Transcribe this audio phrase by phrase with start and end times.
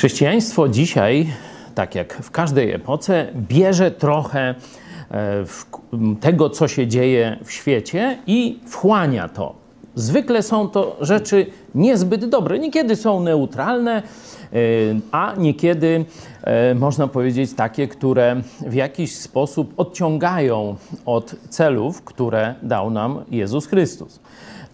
[0.00, 1.26] Chrześcijaństwo dzisiaj,
[1.74, 4.54] tak jak w każdej epoce, bierze trochę
[5.10, 5.44] e,
[6.20, 9.54] tego, co się dzieje w świecie i wchłania to.
[9.94, 12.58] Zwykle są to rzeczy niezbyt dobre.
[12.58, 14.56] Niekiedy są neutralne, e,
[15.12, 16.04] a niekiedy
[16.42, 20.76] e, można powiedzieć takie, które w jakiś sposób odciągają
[21.06, 24.20] od celów, które dał nam Jezus Chrystus.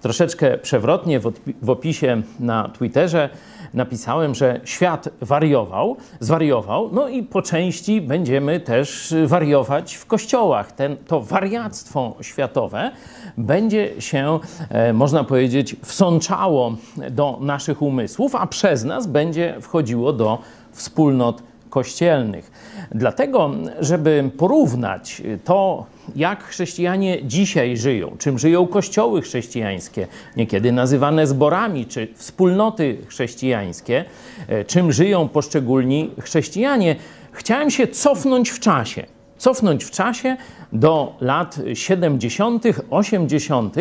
[0.03, 1.21] Troszeczkę przewrotnie
[1.63, 3.31] w opisie na Twitterze
[3.75, 10.73] napisałem, że świat wariował, zwariował, no i po części będziemy też wariować w kościołach.
[10.73, 12.91] Ten, to wariactwo światowe
[13.39, 14.39] będzie się,
[14.71, 16.77] e, można powiedzieć, wsączało
[17.11, 20.39] do naszych umysłów, a przez nas będzie wchodziło do
[20.73, 21.43] wspólnot
[21.77, 22.51] kościelnych.
[22.91, 31.87] Dlatego, żeby porównać to, jak chrześcijanie dzisiaj żyją, czym żyją kościoły chrześcijańskie, niekiedy nazywane zborami,
[31.87, 34.05] czy wspólnoty chrześcijańskie,
[34.49, 36.97] e, czym żyją poszczególni chrześcijanie,
[37.33, 39.07] chciałem się cofnąć w czasie.
[39.39, 40.37] Cofnąć w czasie
[40.73, 43.77] do lat 70., 80.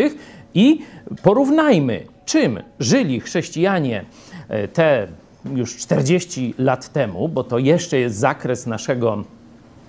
[0.53, 0.79] i
[1.23, 4.05] porównajmy, czym żyli chrześcijanie
[4.49, 5.07] e, te
[5.53, 9.23] już 40 lat temu, bo to jeszcze jest zakres naszego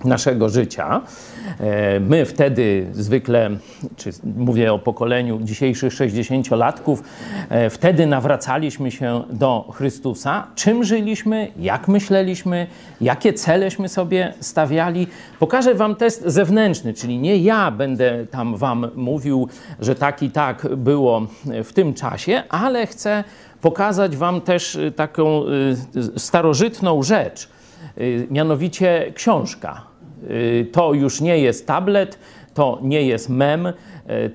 [0.05, 1.01] naszego życia.
[1.59, 3.49] E, my wtedy zwykle,
[3.95, 6.97] czy mówię o pokoleniu dzisiejszych 60-latków,
[7.49, 10.47] e, wtedy nawracaliśmy się do Chrystusa.
[10.55, 12.67] Czym żyliśmy, jak myśleliśmy,
[13.01, 15.07] jakie celeśmy sobie stawiali.
[15.39, 19.47] Pokażę Wam test zewnętrzny, czyli nie ja będę tam Wam mówił,
[19.79, 21.27] że tak i tak było
[21.63, 23.23] w tym czasie, ale chcę
[23.61, 25.43] pokazać Wam też taką
[25.95, 27.49] y, starożytną rzecz
[28.01, 29.81] Y, mianowicie książka.
[30.29, 32.19] Y, to już nie jest tablet,
[32.53, 33.73] to nie jest mem, y,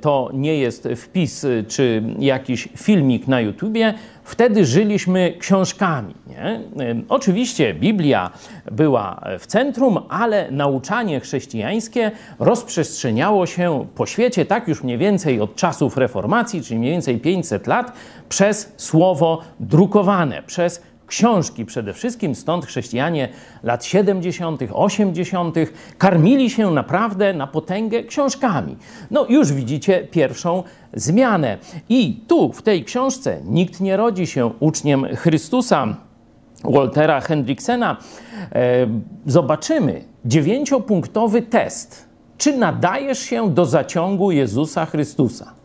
[0.00, 3.94] to nie jest wpis czy jakiś filmik na YouTubie.
[4.25, 6.15] Wtedy żyliśmy książkami.
[6.27, 6.60] Nie?
[7.09, 8.31] Oczywiście Biblia
[8.72, 15.56] była w centrum, ale nauczanie chrześcijańskie rozprzestrzeniało się po świecie tak już mniej więcej od
[15.56, 17.93] czasów reformacji, czyli mniej więcej 500 lat,
[18.28, 23.29] przez słowo drukowane, przez książki przede wszystkim, stąd chrześcijanie
[23.63, 25.57] lat 70., 80.
[25.99, 28.77] karmili się naprawdę na potęgę książkami.
[29.11, 30.63] No już widzicie pierwszą
[30.95, 31.59] zmianę.
[31.89, 35.97] I tu w tej książce nikt nie rodzi się uczniem Chrystusa.
[36.65, 37.97] Waltera Hendriksena,
[38.53, 38.87] e,
[39.27, 42.09] zobaczymy dziewięciopunktowy test.
[42.39, 45.62] Czy nadajesz się do zaciągu Jezusa Chrystusa?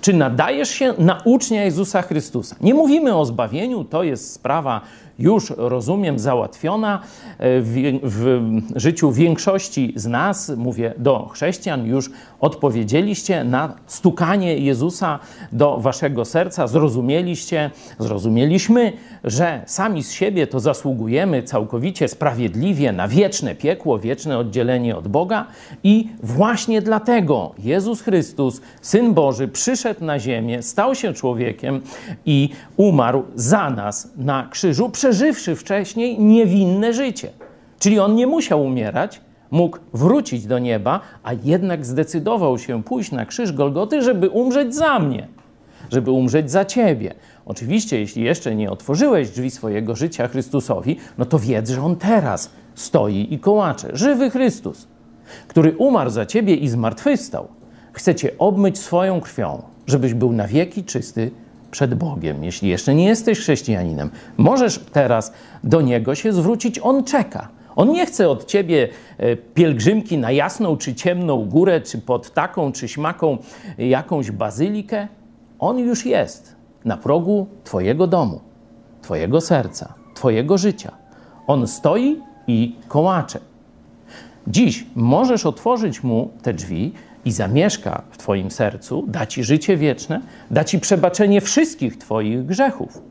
[0.00, 2.56] Czy nadajesz się na ucznia Jezusa Chrystusa?
[2.60, 4.80] Nie mówimy o zbawieniu, to jest sprawa
[5.18, 7.00] już, rozumiem, załatwiona
[7.38, 12.10] e, w, w, życiu większości z nas, mówię do chrześcijan, już
[12.40, 15.18] odpowiedzieliście na stukanie Jezusa
[15.52, 18.92] do waszego serca, zrozumieliście, zrozumieliśmy,
[19.24, 25.46] że sami z siebie to zasługujemy całkowicie sprawiedliwie na wieczne piekło, wieczne oddzielenie od Boga
[25.84, 31.80] i właśnie dlatego Jezus Chrystus, Syn Boży, przyszedł na ziemię, stał się człowiekiem
[32.26, 37.30] i umarł za nas na krzyżu, przeżywszy wcześniej niewinne życie.
[37.78, 39.20] Czyli on nie musiał umierać,
[39.50, 44.98] mógł wrócić do nieba, a jednak zdecydował się pójść na krzyż Golgoty, żeby umrzeć za
[44.98, 45.28] mnie,
[45.90, 47.14] żeby umrzeć za ciebie.
[47.46, 52.50] Oczywiście, jeśli jeszcze nie otworzyłeś drzwi swojego życia Chrystusowi, no to wiedz, że on teraz
[52.74, 53.90] stoi i kołacze.
[53.92, 54.88] Żywy Chrystus,
[55.48, 57.48] który umarł za ciebie i zmartwychwstał,
[57.92, 61.30] chce cię obmyć swoją krwią, żebyś był na wieki czysty
[61.70, 62.44] przed Bogiem.
[62.44, 65.32] Jeśli jeszcze nie jesteś chrześcijaninem, możesz teraz
[65.64, 66.80] do Niego się zwrócić.
[66.82, 67.55] On czeka.
[67.76, 68.88] On nie chce od ciebie
[69.18, 73.38] e, pielgrzymki na jasną czy ciemną górę, czy pod taką czy śmaką
[73.78, 75.08] jakąś bazylikę.
[75.58, 78.40] On już jest na progu Twojego domu,
[79.02, 80.92] Twojego serca, Twojego życia.
[81.46, 83.40] On stoi i kołacze.
[84.46, 86.92] Dziś możesz otworzyć mu te drzwi
[87.24, 90.20] i zamieszka w Twoim sercu, da Ci życie wieczne,
[90.50, 93.02] da Ci przebaczenie wszystkich Twoich grzechów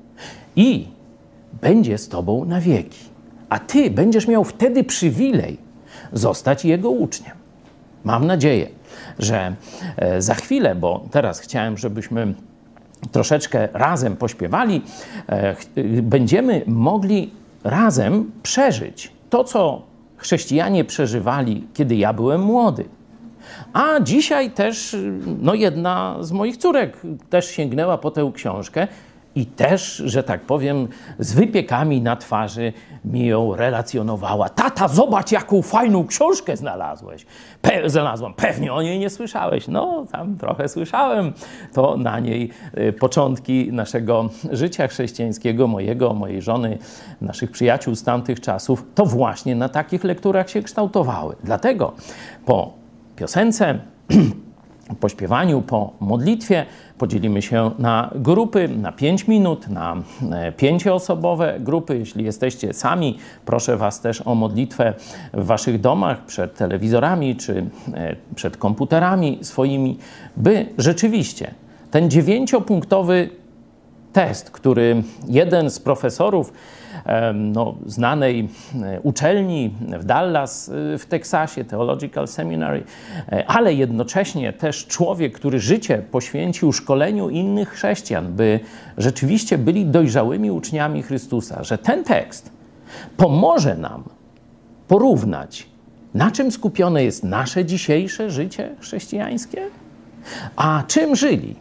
[0.56, 0.88] i
[1.62, 3.15] będzie z Tobą na wieki.
[3.50, 5.58] A Ty będziesz miał wtedy przywilej
[6.14, 7.32] zostać Jego uczniem.
[8.04, 8.68] Mam nadzieję,
[9.20, 9.56] że
[9.98, 12.34] e, za chwilę, bo teraz chciałem, żebyśmy
[13.12, 14.82] troszeczkę razem pośpiewali,
[15.28, 15.56] e,
[16.02, 17.32] będziemy mogli
[17.64, 19.82] razem przeżyć to, co
[20.18, 22.86] chrześcijanie przeżywali, kiedy ja byłem młody.
[23.74, 24.96] A dzisiaj też
[25.42, 26.98] no jedna z moich córek
[27.30, 28.88] też sięgnęła po tę książkę
[29.36, 30.88] i też, że tak powiem,
[31.20, 32.74] z wypiekami na twarzy
[33.06, 34.50] mi ją relacjonowała.
[34.50, 37.26] Tata, zobacz, jaką fajną książkę znalazłeś.
[37.62, 38.34] Pe znalazłam.
[38.34, 39.68] Pewnie o niej nie słyszałeś.
[39.68, 41.34] No, tam trochę słyszałem.
[41.74, 46.78] To na niej y, początki naszego życia chrześcijańskiego, mojego, mojej żony,
[47.22, 51.36] naszych przyjaciół z tamtych czasów, to właśnie na takich lekturach się kształtowały.
[51.44, 51.94] Dlatego
[52.46, 52.74] po
[53.16, 53.80] piosence
[55.00, 56.66] po śpiewaniu, po modlitwie
[56.98, 59.96] podzielimy się na grupy, na 5 minut, na
[60.32, 61.98] e, pięcioosobowe grupy.
[61.98, 64.94] Jeśli jesteście sami, proszę Was też o modlitwę
[65.34, 69.98] w Waszych domach, przed telewizorami czy e, przed komputerami swoimi,
[70.38, 71.54] by rzeczywiście
[71.92, 73.30] ten dziewięciopunktowy
[74.14, 76.54] test, który jeden z profesorów
[77.34, 78.50] no, znanej
[79.04, 82.84] uczelni w Dallas e, w Teksasie, Theological Seminary,
[83.32, 88.60] e, ale jednocześnie też człowiek, który życie poświęcił szkoleniu innych chrześcijan, by
[88.98, 92.50] rzeczywiście byli dojrzałymi uczniami Chrystusa, że ten tekst
[93.18, 94.04] pomoże nam
[94.88, 95.68] porównać,
[96.14, 99.62] na czym skupione jest nasze dzisiejsze życie chrześcijańskie,
[100.56, 101.56] a czym żyli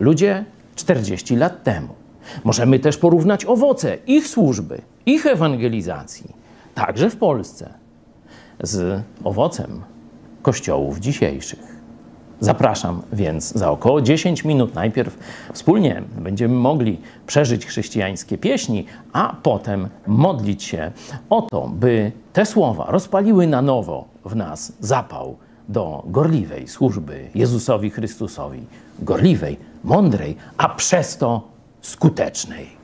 [0.00, 0.44] ludzie
[0.76, 2.05] 40 lat temu.
[2.44, 6.32] Możemy też porównać owoce ich służby, ich ewangelizacji,
[6.74, 7.74] także w Polsce,
[8.60, 9.82] z owocem
[10.42, 11.76] kościołów dzisiejszych.
[12.40, 14.74] Zapraszam więc za około 10 minut.
[14.74, 15.18] Najpierw
[15.52, 20.92] wspólnie będziemy mogli przeżyć chrześcijańskie pieśni, a potem modlić się
[21.30, 25.36] o to, by te słowa rozpaliły na nowo w nas zapał
[25.68, 28.60] do gorliwej służby Jezusowi Chrystusowi.
[28.98, 31.55] Gorliwej, mądrej, a przez to
[31.86, 32.76] skutecznej.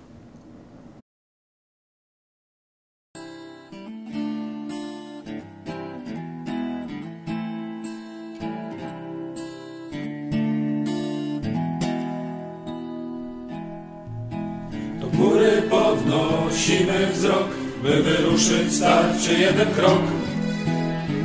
[15.00, 17.48] Do góry podnosimy wzrok,
[17.82, 20.02] by wyruszyć starczy jeden krok.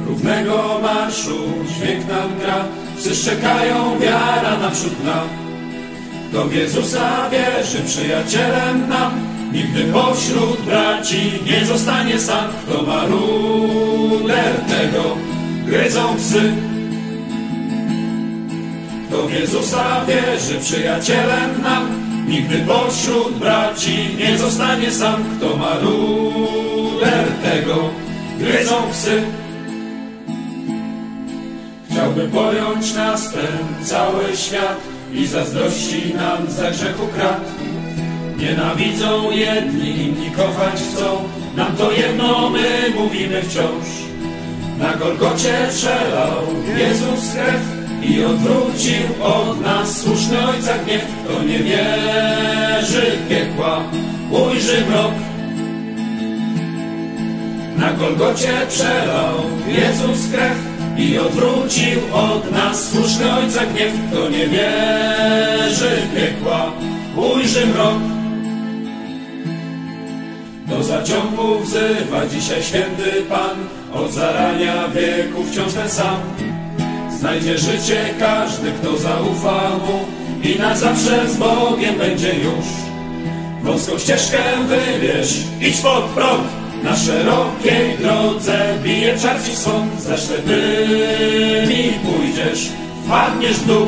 [0.08, 1.38] Równego marszu
[1.68, 2.66] dźwięk nam gra,
[2.98, 5.47] psy szczekają, wiara naprzód nam.
[6.32, 9.12] W Jezusa wierzy, przyjacielem nam,
[9.54, 12.48] nigdy pośród braci nie zostanie sam.
[12.66, 15.18] Kto ma ruder, tego
[15.66, 16.54] gryzą psy.
[19.28, 21.88] W Jezusa wierzy, przyjacielem nam,
[22.28, 25.24] nigdy pośród braci nie zostanie sam.
[25.38, 27.90] Kto ma ruder, tego
[28.40, 29.24] gryzą psy.
[31.92, 37.42] Chciałby pojąć nas ten cały świat, i zazdrości nam za grzechu krat.
[38.38, 41.24] Nienawidzą jedni, inni kochać chcą,
[41.56, 43.86] nam to jedno my mówimy wciąż.
[44.80, 46.44] Na Golgocie przelał
[46.78, 47.62] Jezus krew
[48.04, 51.06] i odwrócił od nas słuszny Ojca gniew.
[51.26, 53.84] Kto nie wierzy piekła,
[54.32, 55.14] ujrzy mrok.
[57.78, 59.36] Na Golgocie przelał
[59.68, 63.94] Jezus krew i odwrócił od nas słuszny Ojca gniew.
[64.12, 66.72] Kto nie wierzy piekła,
[67.16, 67.98] ujrzy mrok.
[70.68, 73.58] Do zaciągu wzywa dzisiaj święty Pan,
[73.94, 76.18] od zarania wieku wciąż ten sam.
[77.20, 80.06] Znajdzie życie każdy, kto zaufa Mu
[80.44, 82.66] i na zawsze z Bogiem będzie już.
[83.64, 84.38] Wąską ścieżkę
[84.68, 86.48] wybierz, idź pod prąd,
[86.88, 92.70] na szerokiej drodze bije czarci swąd, za ślepymi pójdziesz,
[93.06, 93.88] wpadniesz w dół.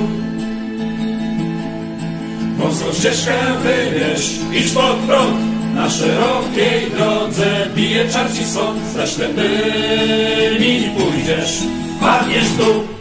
[2.57, 5.39] Wąską ścieżkę wybierz, idź pod prąd,
[5.75, 11.59] na szerokiej drodze bije czarci swąd, za ślepymi pójdziesz,
[11.97, 12.98] wpadniesz w dół.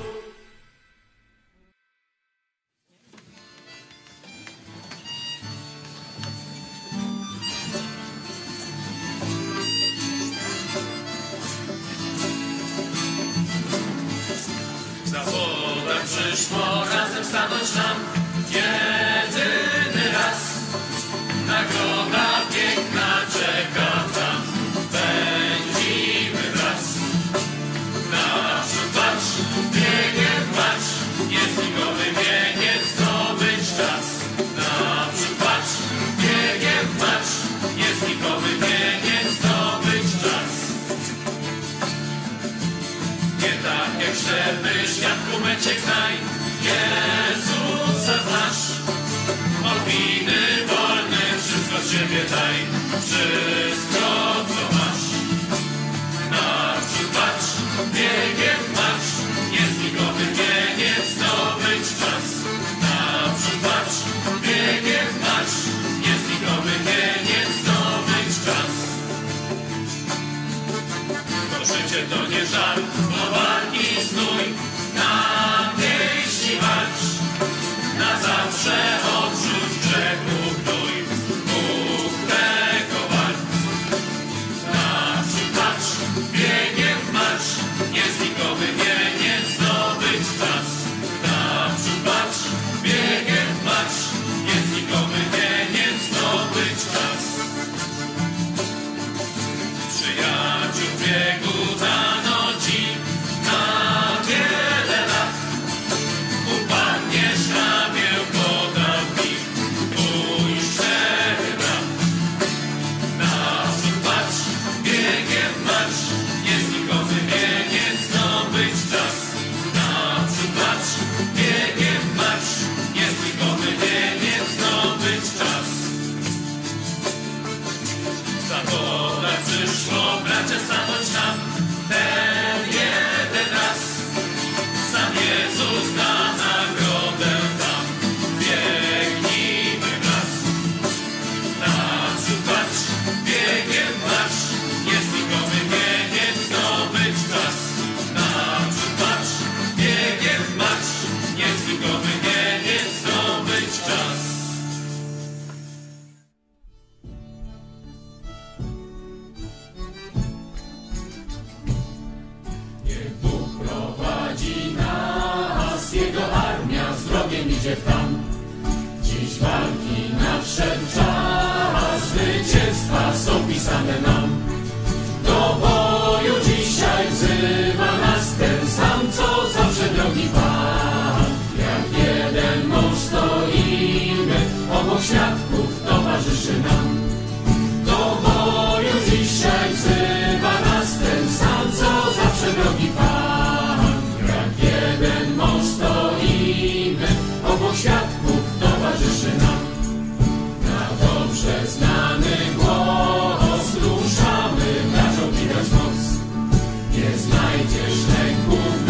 [207.69, 208.88] przecież lęków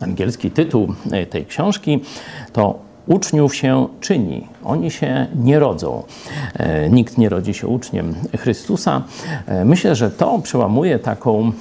[0.00, 2.00] angielski tytuł e, tej książki
[2.52, 6.02] to Uczniów się czyni, oni się nie rodzą.
[6.54, 9.02] E, nikt nie rodzi się uczniem Chrystusa.
[9.46, 11.52] E, myślę, że to przełamuje taką,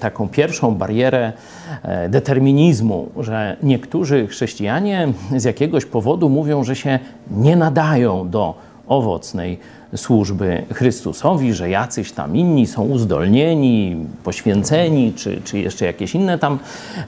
[0.00, 1.32] taką pierwszą barierę
[2.08, 6.98] determinizmu, że niektórzy chrześcijanie z jakiegoś powodu mówią, że się
[7.30, 8.54] nie nadają do
[8.86, 9.58] owocnej
[9.96, 16.58] służby Chrystusowi, że jacyś tam inni są uzdolnieni, poświęceni, czy, czy jeszcze jakieś inne tam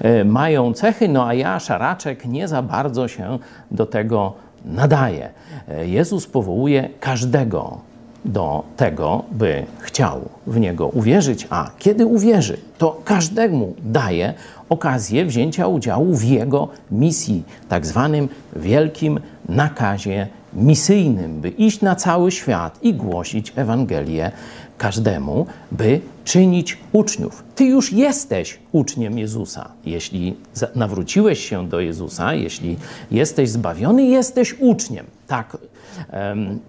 [0.01, 3.39] e, mają cechy, no a ja, szaraczek, nie za bardzo się
[3.71, 4.33] do tego
[4.65, 5.31] nadaję.
[5.69, 7.79] E, Jezus powołuje każdego
[8.27, 14.35] do tego, by chciał w Niego uwierzyć, a kiedy uwierzy, to każdemu daje
[14.69, 22.33] okazję wzięcia udziału w Jego misji, tak zwanym wielkim nakazie misyjnym, by iść na cały
[22.33, 24.33] świat i głosić Ewangelię
[24.79, 27.45] każdemu, by czynić uczniów.
[27.55, 29.69] Ty już jesteś uczniem Jezusa.
[29.85, 30.37] Jeśli
[30.75, 32.77] nawróciłeś się do Jezusa, jeśli
[33.11, 35.07] jesteś zbawiony, jesteś uczniem.
[35.27, 35.57] Tak,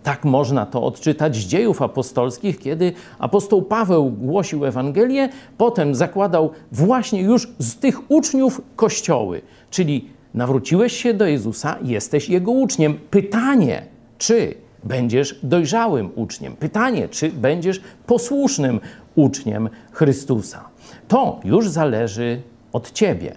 [0.04, 7.22] tak można to odczytać z dziejów apostolskich, kiedy apostoł Paweł głosił Ewangelię, potem zakładał właśnie
[7.22, 13.00] już z tych uczniów kościoły, czyli nawróciłeś się do Jezusa, jesteś Jego uczniem.
[13.10, 13.82] Pytanie,
[14.18, 16.56] czy będziesz dojrzałym uczniem?
[16.56, 18.80] Pytanie, czy będziesz posłusznym
[19.16, 20.70] uczniem Chrystusa?
[21.08, 22.42] To już zależy
[22.74, 23.36] od Ciebie.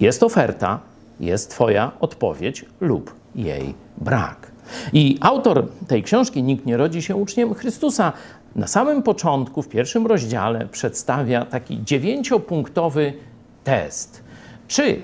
[0.00, 0.80] Jest oferta,
[1.20, 4.52] jest Twoja odpowiedź lub jej brak.
[4.92, 8.12] I autor tej książki, Nikt nie rodzi się uczniem Chrystusa,
[8.56, 13.12] na samym początku, w pierwszym rozdziale, przedstawia taki dziewięciopunktowy
[13.64, 14.24] test
[14.68, 15.00] czy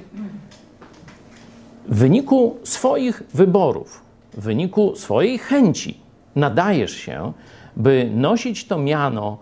[1.89, 6.01] w wyniku swoich wyborów, w wyniku swojej chęci
[6.37, 7.33] nadajesz się,
[7.77, 9.39] by nosić to miano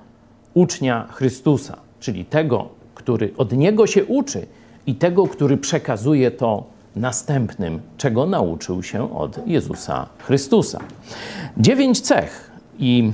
[0.55, 4.47] ucznia Chrystusa, czyli tego, który od niego się uczy
[4.87, 6.65] i tego, który przekazuje to
[6.97, 10.81] następnym, czego nauczył się od Jezusa Chrystusa.
[11.57, 13.13] Dziewięć cech i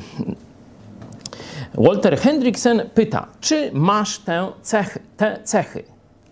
[1.75, 4.21] Walter Hendrickson pyta, czy masz
[4.63, 5.83] cech, te cechy?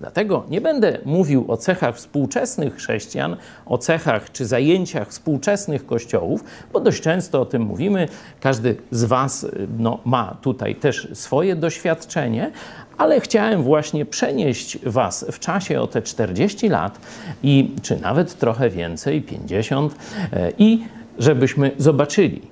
[0.01, 6.81] Dlatego nie będę mówił o cechach współczesnych chrześcijan, o cechach czy zajęciach współczesnych kościołów, bo
[6.81, 8.09] dość często o tym mówimy.
[8.41, 9.47] Każdy z Was
[9.79, 12.53] no, ma tutaj też swoje doświadczenie,
[12.99, 16.99] ale chciałem właśnie przenieść Was w czasie o te 40 lat
[17.43, 19.95] i czy nawet trochę więcej, 50,
[20.33, 20.85] e, i
[21.19, 22.43] żebyśmy zobaczyli,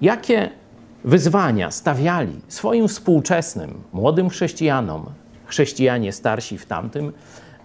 [0.00, 0.50] jakie
[1.04, 5.06] wyzwania stawiali swoim współczesnym młodym chrześcijanom
[5.46, 7.12] chrześcijanie starsi w tamtym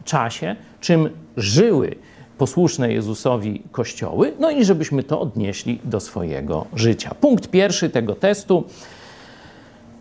[0.04, 1.96] czasie, czym żyły
[2.38, 7.16] posłuszne Jezusowi kościoły, no i żebyśmy to odnieśli do swojego życia.
[7.22, 8.64] Punkt pierwszy tego testu.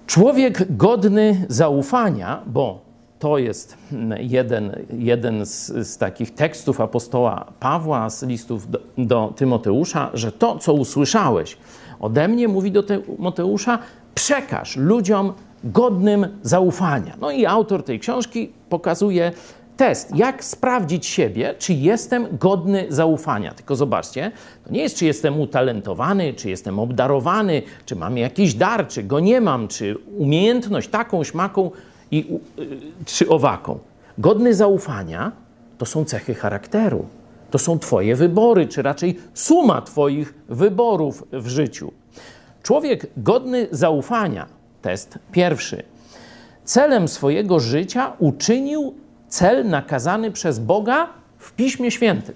[0.07, 2.81] Człowiek godny zaufania, bo
[3.19, 3.77] to jest
[4.19, 10.59] jeden, jeden z, z, takich tekstów apostoła Pawła z listów do, do Tymoteusza, że to,
[10.59, 11.57] co usłyszałeś
[12.01, 13.79] ode mnie, mówi do Tymoteusza,
[14.15, 15.33] przekaż ludziom
[15.65, 17.17] godnym zaufania.
[17.21, 19.33] No i autor tej książki pokazuje
[19.77, 23.55] test, jak sprawdzić siebie, czy jestem godny zaufania.
[23.55, 24.33] Tylko zobaczcie,
[24.65, 29.21] to nie jest, czy jestem utalentowany, czy jestem obdarowany, czy mam jakiś dar, czy go
[29.21, 31.71] nie mam, czy umiejętność taką, śmaką
[32.11, 33.79] i, y, czy owaką.
[34.19, 35.33] Godny zaufania
[35.79, 37.07] to są cechy charakteru.
[37.51, 41.93] To są Twoje wybory, czy raczej suma Twoich wyborów w życiu.
[42.63, 44.47] Człowiek godny zaufania
[44.83, 45.83] Test pierwszy.
[46.65, 48.95] Celem swojego życia uczynił
[49.29, 51.09] cel nakazany przez Boga
[51.39, 52.35] w Piśmie Świętym.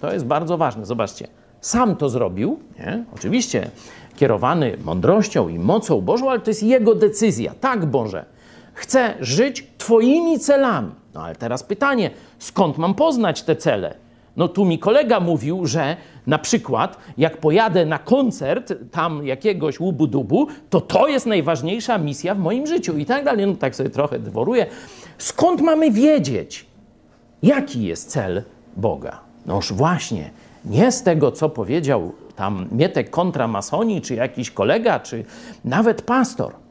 [0.00, 0.86] To jest bardzo ważne.
[0.86, 1.28] Zobaczcie,
[1.60, 3.04] sam to zrobił, nie?
[3.14, 3.70] oczywiście
[4.16, 7.54] kierowany mądrością i mocą Bożą, ale to jest jego decyzja.
[7.60, 8.24] Tak, Boże,
[8.74, 10.90] chcę żyć Twoimi celami.
[11.14, 13.94] No ale teraz pytanie, skąd mam poznać te cele?
[14.36, 15.96] No tu mi kolega mówił, że
[16.28, 22.38] na przykład jak pojadę na koncert tam jakiegoś łubu-dubu, to to jest najważniejsza misja w
[22.38, 23.46] moim życiu i tak dalej.
[23.46, 24.66] No tak sobie trochę dworuję.
[25.18, 26.66] Skąd mamy wiedzieć,
[27.42, 28.42] jaki jest cel
[28.76, 29.20] Boga?
[29.46, 30.30] Noż właśnie,
[30.64, 35.24] nie z tego, co powiedział tam Mietek kontra masoni, czy jakiś kolega, czy
[35.64, 36.52] nawet pastor–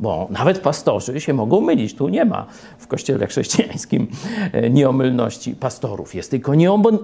[0.00, 1.94] bo nawet pastorzy się mogą mylić.
[1.94, 2.46] Tu nie ma
[2.78, 4.08] w kościele chrześcijańskim
[4.52, 6.14] e, nieomylności pastorów.
[6.14, 6.52] Jest tylko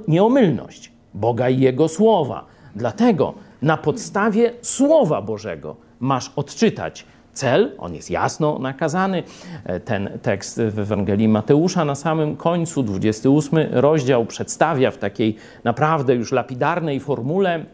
[0.08, 2.44] nieomylność Boga i Jego słowa.
[2.76, 9.22] Dlatego na podstawie Słowa Bożego masz odczytać cel, on jest jasno nakazany.
[9.64, 16.14] E, ten tekst w Ewangelii Mateusza na samym końcu, 28 rozdział, przedstawia w takiej naprawdę
[16.14, 17.64] już lapidarnej formule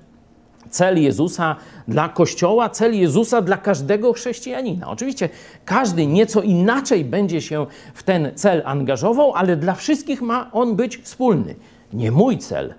[0.71, 1.57] cel Jezusa
[1.89, 4.91] dla Kościoła, cel Jezusa dla każdego chrześcijanina.
[4.91, 5.29] Oczywiście
[5.65, 10.97] każdy nieco inaczej będzie się w ten cel angażował, ale dla wszystkich ma on być
[10.97, 11.55] wspólny.
[11.93, 12.75] Nie mój cel,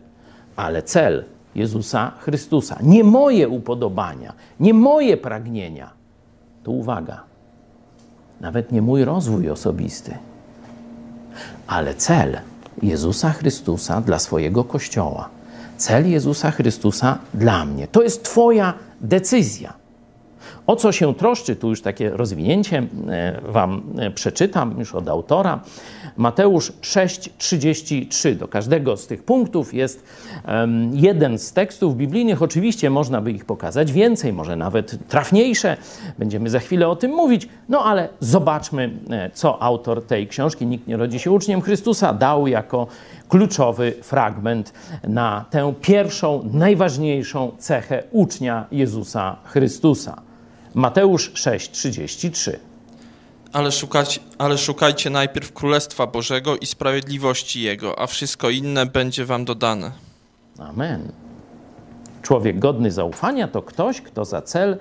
[0.60, 1.24] ale cel
[1.56, 2.78] Jezusa Chrystusa.
[2.84, 5.90] Nie moje upodobania, nie moje pragnienia.
[6.64, 7.24] To uwaga,
[8.42, 10.18] nawet nie mój rozwój osobisty,
[11.68, 12.40] ale cel
[12.84, 15.30] Jezusa Chrystusa dla swojego Kościoła.
[15.78, 17.88] Cel Jezusa Chrystusa dla mnie.
[17.88, 19.79] To jest Twoja decyzja.
[20.70, 25.60] O co się troszczy, tu już takie rozwinięcie e, Wam e, przeczytam już od autora.
[26.18, 28.36] Mateusz 6:33.
[28.36, 30.04] Do każdego z tych punktów jest
[30.92, 32.42] jeden z tekstów biblijnych.
[32.42, 35.78] Oczywiście można by ich pokazać więcej, może nawet trafniejsze.
[36.20, 37.50] Będziemy za chwilę o tym mówić.
[37.70, 42.48] No ale zobaczmy, e, co autor tej książki, Nikt nie rodzi się uczniem Chrystusa, dał
[42.48, 42.88] jako
[43.30, 50.29] kluczowy fragment na tę pierwszą, najważniejszą cechę ucznia Jezusa Chrystusa.
[50.74, 52.52] Mateusz 6:33.
[53.54, 59.46] Ale, szukać, ale szukajcie najpierw Królestwa Bożego i sprawiedliwości Jego, a wszystko inne będzie wam
[59.46, 59.92] dodane.
[60.60, 61.12] Amen.
[62.22, 64.78] Człowiek godny zaufania to ktoś, kto za cel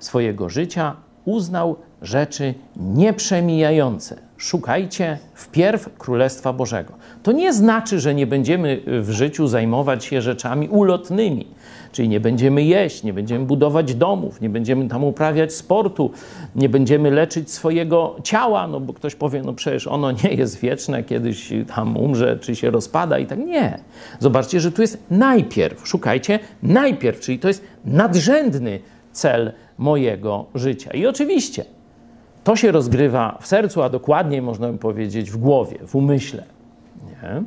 [0.00, 4.16] swojego życia uznał rzeczy nieprzemijające.
[4.36, 6.92] Szukajcie wpierw Królestwa Bożego.
[7.22, 11.46] To nie znaczy, że nie będziemy w życiu zajmować się rzeczami ulotnymi,
[11.92, 16.10] czyli nie będziemy jeść, nie będziemy budować domów, nie będziemy tam uprawiać sportu,
[16.56, 21.02] nie będziemy leczyć swojego ciała, no bo ktoś powie, no przecież ono nie jest wieczne,
[21.02, 23.38] kiedyś tam umrze, czy się rozpada i tak.
[23.38, 23.78] Nie.
[24.18, 28.78] Zobaczcie, że tu jest najpierw, szukajcie najpierw, czyli to jest nadrzędny
[29.12, 30.90] cel mojego życia.
[30.90, 31.64] I oczywiście
[32.44, 36.44] to się rozgrywa w sercu, a dokładniej można by powiedzieć w głowie, w umyśle.
[37.06, 37.42] Nie?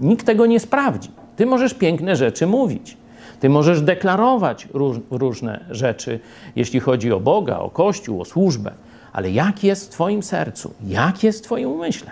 [0.00, 1.10] Nikt tego nie sprawdzi.
[1.36, 2.96] Ty możesz piękne rzeczy mówić.
[3.40, 6.20] Ty możesz deklarować róż, różne rzeczy,
[6.56, 8.70] jeśli chodzi o Boga, o Kościół, o służbę,
[9.12, 12.10] ale jak jest w Twoim sercu, jak jest w Twoim umyśle,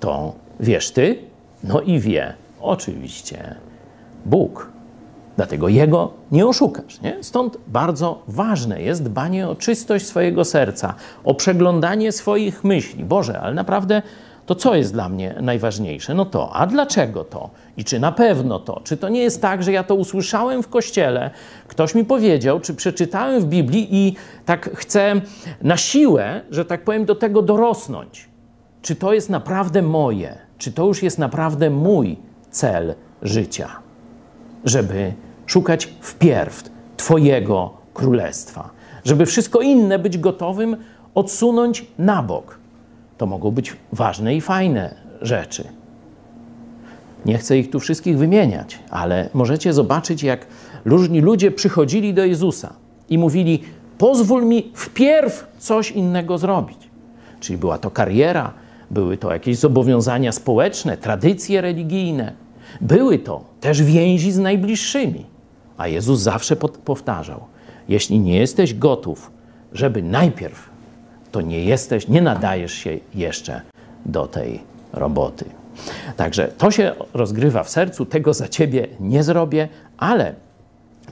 [0.00, 1.18] to wiesz Ty,
[1.64, 3.54] no i wie oczywiście
[4.26, 4.74] Bóg.
[5.36, 7.00] Dlatego Jego nie oszukasz.
[7.00, 7.16] Nie?
[7.20, 13.04] Stąd bardzo ważne jest dbanie o czystość swojego serca, o przeglądanie swoich myśli.
[13.04, 14.02] Boże, ale naprawdę
[14.46, 16.14] to co jest dla mnie najważniejsze?
[16.14, 17.50] No to, a dlaczego to?
[17.76, 18.80] I czy na pewno to?
[18.84, 21.30] Czy to nie jest tak, że ja to usłyszałem w kościele,
[21.68, 25.20] ktoś mi powiedział, czy przeczytałem w Biblii i tak chcę
[25.62, 28.28] na siłę, że tak powiem, do tego dorosnąć?
[28.82, 30.38] Czy to jest naprawdę moje?
[30.58, 32.18] Czy to już jest naprawdę mój
[32.50, 33.68] cel życia?
[34.64, 35.12] Żeby
[35.46, 36.62] szukać wpierw
[36.96, 38.70] Twojego królestwa,
[39.04, 40.76] żeby wszystko inne być gotowym
[41.14, 42.63] odsunąć na bok
[43.18, 45.64] to mogą być ważne i fajne rzeczy.
[47.26, 50.46] Nie chcę ich tu wszystkich wymieniać, ale możecie zobaczyć, jak
[50.84, 52.72] różni ludzie przychodzili do Jezusa
[53.10, 53.62] i mówili:
[53.98, 56.78] Pozwól mi wpierw coś innego zrobić.
[57.40, 58.52] Czyli była to kariera,
[58.90, 62.32] były to jakieś zobowiązania społeczne, tradycje religijne,
[62.80, 65.26] były to też więzi z najbliższymi.
[65.76, 67.40] A Jezus zawsze powtarzał:
[67.88, 69.30] Jeśli nie jesteś gotów,
[69.72, 70.73] żeby najpierw
[71.34, 73.60] to nie jesteś, nie nadajesz się jeszcze
[74.06, 74.60] do tej
[74.92, 75.44] roboty.
[76.16, 79.68] Także to się rozgrywa w sercu, tego za ciebie nie zrobię,
[79.98, 80.34] ale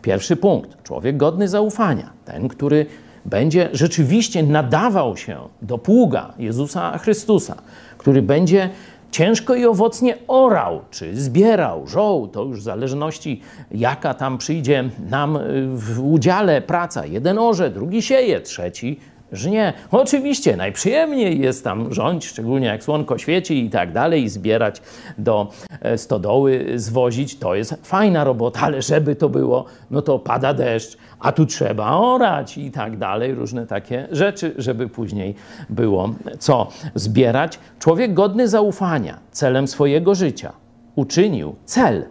[0.02, 2.86] pierwszy punkt, człowiek godny zaufania, ten, który
[3.24, 7.56] będzie rzeczywiście nadawał się do pługa Jezusa Chrystusa,
[7.98, 8.70] który będzie
[9.10, 15.38] ciężko i owocnie orał, czy zbierał, żoł, to już w zależności jaka tam przyjdzie nam
[15.74, 17.06] w udziale praca.
[17.06, 19.00] Jeden orze, drugi sieje, trzeci
[19.32, 19.72] żnie.
[19.90, 24.82] Oczywiście najprzyjemniej jest tam rządzić, szczególnie jak słonko świeci i tak dalej, i zbierać
[25.18, 27.38] do e, stodoły, zwozić.
[27.38, 31.96] To jest fajna robota, ale żeby to było, no to pada deszcz, a tu trzeba
[31.96, 33.34] orać i tak dalej.
[33.34, 35.34] Różne takie rzeczy, żeby później
[35.70, 37.58] było co zbierać.
[37.78, 40.52] Człowiek godny zaufania celem swojego życia
[40.94, 42.04] uczynił cel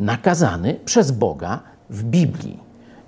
[0.00, 2.58] nakazany przez Boga w Biblii.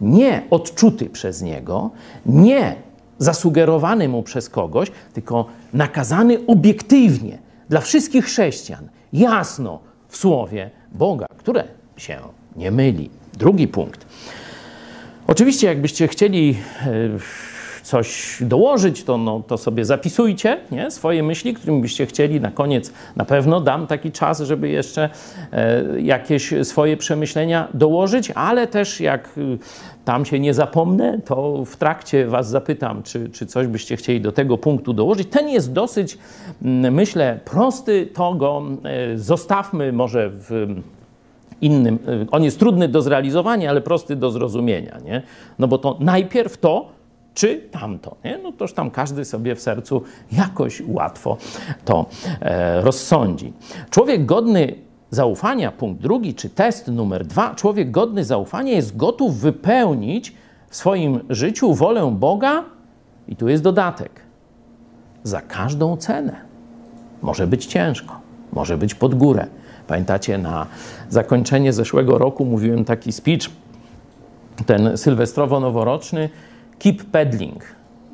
[0.01, 1.91] Nie odczuty przez Niego,
[2.27, 2.77] nie
[3.19, 11.65] zasugerowany mu przez kogoś, tylko nakazany obiektywnie dla wszystkich chrześcijan, jasno w słowie Boga, które
[11.97, 12.19] się
[12.57, 13.11] nie myli.
[13.33, 14.07] Drugi punkt.
[15.27, 16.89] Oczywiście, jakbyście chcieli e,
[17.85, 20.91] coś dołożyć, to, no, to sobie zapisujcie nie?
[20.91, 22.41] swoje myśli, którymi byście chcieli.
[22.41, 25.11] Na koniec na pewno dam taki czas, żeby jeszcze
[25.53, 29.59] e, jakieś swoje przemyślenia dołożyć, ale też jak y,
[30.05, 34.33] tam się nie zapomnę, to w trakcie Was zapytam, czy, czy coś byście chcieli do
[34.33, 35.29] tego punktu dołożyć.
[35.29, 36.19] Ten jest dosyć,
[36.63, 40.67] mm, myślę, prosty, to go e, zostawmy może w
[41.61, 41.95] innym.
[41.95, 45.23] y, On jest trudny do zrealizowania, ale prosty do zrozumienia, nie?
[45.59, 46.94] No bo to najpierw to,
[47.35, 48.39] czy tamto, nie?
[48.39, 51.37] No toż tam każdy sobie w sercu jakoś łatwo
[51.85, 52.07] to
[52.41, 53.53] e, rozsądzi.
[53.91, 54.75] Człowiek godny
[55.11, 60.35] zaufania, punkt drugi, czy test numer dwa, człowiek godny zaufania jest gotów wypełnić
[60.69, 62.65] w swoim życiu wolę Boga,
[63.29, 64.21] i tu jest dodatek,
[65.23, 66.37] za każdą cenę.
[67.23, 68.21] Może być ciężko,
[68.53, 69.47] może być pod górę.
[69.87, 70.67] Pamiętacie, na
[71.09, 73.51] zakończenie zeszłego roku mówiłem taki speech,
[74.67, 76.29] ten sylwestrowo-noworoczny,
[76.79, 77.63] keep peddling.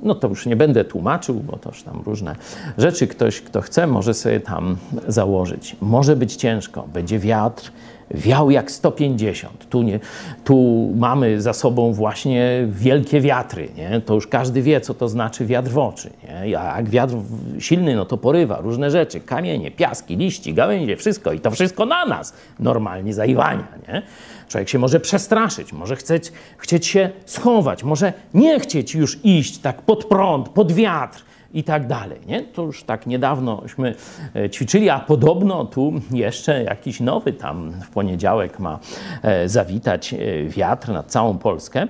[0.02, 2.36] No to już nie będę tłumaczył, bo to już tam różne
[2.78, 3.06] rzeczy.
[3.06, 4.76] Ktoś, kto chce, może sobie tam
[5.08, 5.76] założyć.
[5.80, 7.72] Może być ciężko, będzie wiatr,
[8.14, 9.68] wiał jak 150.
[9.68, 10.00] Tu, nie,
[10.44, 13.68] tu mamy za sobą właśnie wielkie wiatry.
[13.76, 14.00] Nie?
[14.00, 16.10] To już każdy wie, co to znaczy wiatr w oczy.
[16.28, 16.50] Nie?
[16.50, 17.14] Jak wiatr
[17.58, 21.32] silny, no to porywa różne rzeczy, kamienie, piaski, liści, gałęzie, wszystko.
[21.32, 23.68] I to wszystko na nas normalnie zaiwania.
[23.88, 24.02] Nie?
[24.48, 29.82] Człowiek się może przestraszyć, może chcieć, chcieć się schować, może nie chcieć już iść tak
[29.82, 32.20] pod prąd, pod wiatr i tak dalej.
[32.26, 32.42] Nie?
[32.42, 33.94] To już tak niedawnośmy
[34.36, 38.78] e, ćwiczyli, a podobno tu jeszcze jakiś nowy tam w poniedziałek ma
[39.22, 41.86] e, zawitać e, wiatr nad całą Polskę.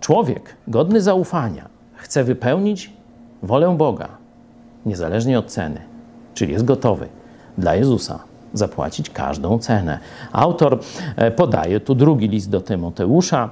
[0.00, 2.90] Człowiek godny zaufania chce wypełnić
[3.42, 4.08] wolę Boga,
[4.86, 5.80] niezależnie od ceny,
[6.34, 7.08] czyli jest gotowy
[7.58, 8.18] dla Jezusa
[8.52, 9.98] zapłacić każdą cenę.
[10.32, 10.78] Autor
[11.36, 13.50] podaje tu drugi list do Tymoteusza,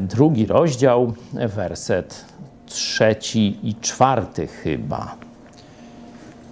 [0.00, 2.29] drugi rozdział, werset
[2.70, 5.16] trzeci i czwarty chyba.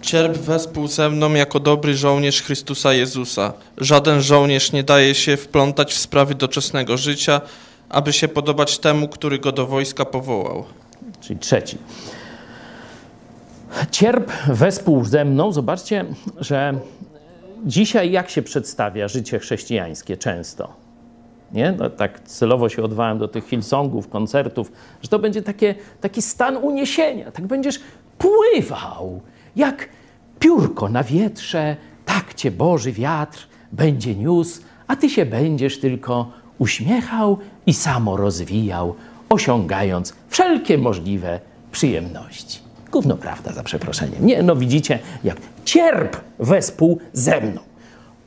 [0.03, 3.53] Cierp wespół ze mną jako dobry żołnierz Chrystusa Jezusa.
[3.79, 7.41] Żaden żołnierz nie daje się wplątać w sprawy doczesnego życia,
[7.89, 10.65] aby się podobać temu, który go do wojska powołał.
[11.21, 11.79] czyli trzeci.
[13.91, 15.53] Cierp wespół ze mną.
[15.53, 16.05] Zobaczcie,
[16.37, 16.79] że
[17.67, 20.88] dzisiaj jak się przedstawia życie chrześcijańskie często?
[21.53, 21.73] Nie?
[21.79, 26.57] No, tak celowo się odwałem do tych Hillsongów, koncertów, że to będzie takie, taki stan
[26.57, 27.31] uniesienia.
[27.31, 27.81] Tak będziesz
[28.19, 29.21] pływał
[29.57, 29.89] jak
[30.39, 37.39] piórko na wietrze, tak cię Boży wiatr będzie niósł, a ty się będziesz tylko uśmiechał
[37.67, 38.95] i samo rozwijał,
[39.29, 41.41] osiągając wszelkie możliwe
[41.73, 42.59] przyjemności.
[42.91, 44.27] Gówno prawda, za przeproszeniem.
[44.27, 47.61] Nie, no widzicie, jak cierp wespół ze mną.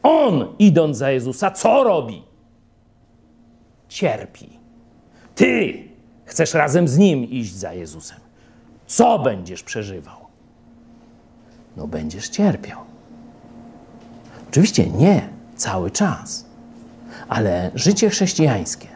[0.04, 2.31] On, idąc za Jezusa, co robi?
[3.92, 4.50] Cierpi.
[5.36, 5.84] Ty
[6.26, 8.20] chcesz razem z Nim iść za Jezusem.
[8.88, 10.16] Co będziesz przeżywał?
[11.78, 12.80] No będziesz cierpiał.
[14.50, 16.46] Oczywiście nie cały czas,
[17.30, 18.88] ale życie chrześcijańskie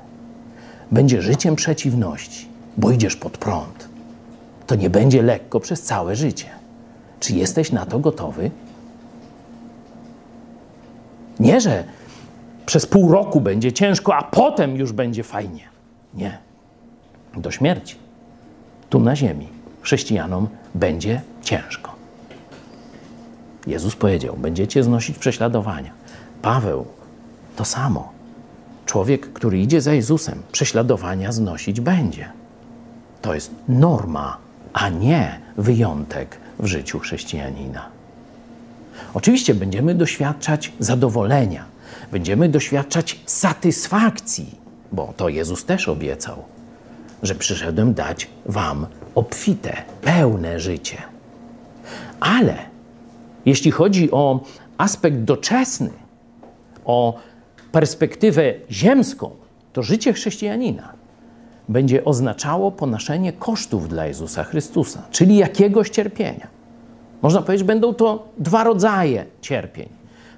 [0.91, 3.89] będzie życiem przeciwności, bo idziesz pod prąd.
[4.67, 6.49] To nie będzie lekko przez całe życie.
[7.19, 8.51] Czy jesteś na to gotowy?
[11.39, 11.83] Nie, że
[12.65, 15.63] przez pół roku będzie ciężko, a potem już będzie fajnie.
[16.13, 16.37] Nie.
[17.37, 17.95] Do śmierci.
[18.89, 19.47] Tu na ziemi
[19.81, 21.95] chrześcijanom będzie ciężko.
[23.67, 25.91] Jezus powiedział: Będziecie znosić prześladowania.
[26.41, 26.85] Paweł
[27.55, 28.11] to samo.
[28.85, 32.29] Człowiek, który idzie za Jezusem, prześladowania znosić będzie.
[33.21, 34.37] To jest norma,
[34.73, 37.85] a nie wyjątek w życiu chrześcijanina.
[39.13, 41.65] Oczywiście będziemy doświadczać zadowolenia,
[42.15, 44.55] będziemy doświadczać satysfakcji,
[44.91, 46.43] bo to Jezus też obiecał,
[47.23, 50.97] że przyszedłem dać Wam obfite, pełne życie.
[52.19, 52.55] Ale
[53.45, 54.39] jeśli chodzi o
[54.77, 55.89] aspekt doczesny,
[56.85, 57.19] o
[57.71, 59.31] perspektywę ziemską,
[59.73, 60.93] to życie chrześcijanina
[61.69, 66.47] będzie oznaczało ponoszenie kosztów dla Jezusa Chrystusa, czyli jakiegoś cierpienia.
[67.21, 69.94] Można powiedzieć, będą to dwa rodzaje cierpień.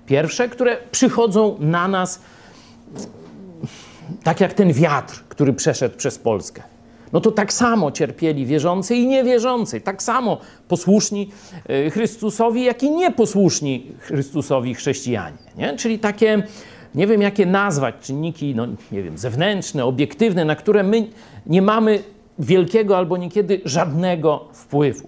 [0.07, 2.21] Pierwsze, które przychodzą na nas
[4.23, 6.63] tak jak ten wiatr, który przeszedł przez Polskę.
[7.13, 11.29] No to tak samo cierpieli wierzący i niewierzący, tak samo posłuszni
[11.69, 15.37] y, Chrystusowi, jak i nieposłuszni Chrystusowi chrześcijanie.
[15.57, 15.75] Nie?
[15.75, 16.43] Czyli takie,
[16.95, 21.07] nie wiem jakie nazwać, czynniki, no nie wiem, zewnętrzne, obiektywne, na które my
[21.45, 22.03] nie mamy
[22.39, 25.07] wielkiego albo niekiedy żadnego wpływu.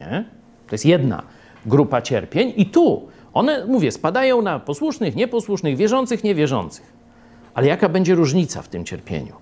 [0.00, 0.24] Nie?
[0.66, 1.22] To jest jedna
[1.66, 6.92] grupa cierpień i tu one, mówię, spadają na posłusznych, nieposłusznych, wierzących, niewierzących.
[7.54, 9.32] Ale jaka będzie różnica w tym cierpieniu,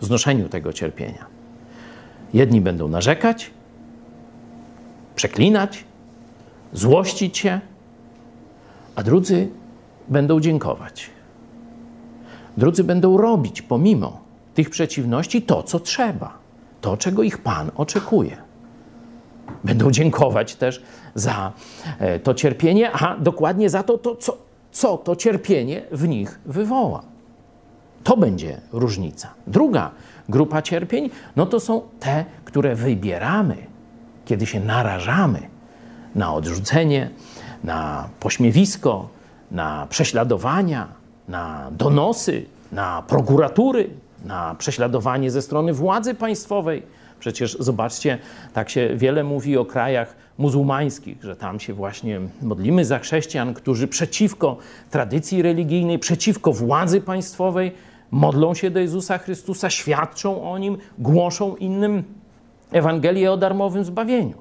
[0.00, 1.26] w znoszeniu tego cierpienia?
[2.34, 3.50] Jedni będą narzekać,
[5.14, 5.84] przeklinać,
[6.72, 7.60] złościć się,
[8.94, 9.48] a drudzy
[10.08, 11.10] będą dziękować.
[12.56, 14.20] Drudzy będą robić pomimo
[14.54, 16.38] tych przeciwności to, co trzeba,
[16.80, 18.36] to, czego ich Pan oczekuje.
[19.64, 20.82] Będą dziękować też
[21.14, 21.52] za
[21.98, 27.02] e, to cierpienie, a dokładnie za to, to co co to cierpienie w nich wywoła.
[28.04, 29.28] To będzie różnica.
[29.46, 29.90] Druga
[30.28, 33.56] grupa cierpień, no to są te, które wybieramy,
[34.24, 35.40] kiedy się narażamy
[36.14, 37.10] na odrzucenie,
[37.64, 39.08] na pośmiewisko,
[39.50, 40.88] na prześladowania,
[41.28, 43.90] na donosy, na prokuratury,
[44.24, 46.82] na prześladowanie ze strony władzy państwowej.
[47.20, 48.18] Przecież zobaczcie,
[48.52, 53.88] tak się wiele mówi o krajach muzułmańskich, że tam się właśnie modlimy za chrześcijan, którzy
[53.88, 54.56] przeciwko
[54.90, 57.72] tradycji religijnej, przeciwko władzy państwowej
[58.10, 62.04] modlą się do Jezusa Chrystusa, świadczą o nim, głoszą innym
[62.72, 64.34] Ewangelię o darmowym zbawieniu.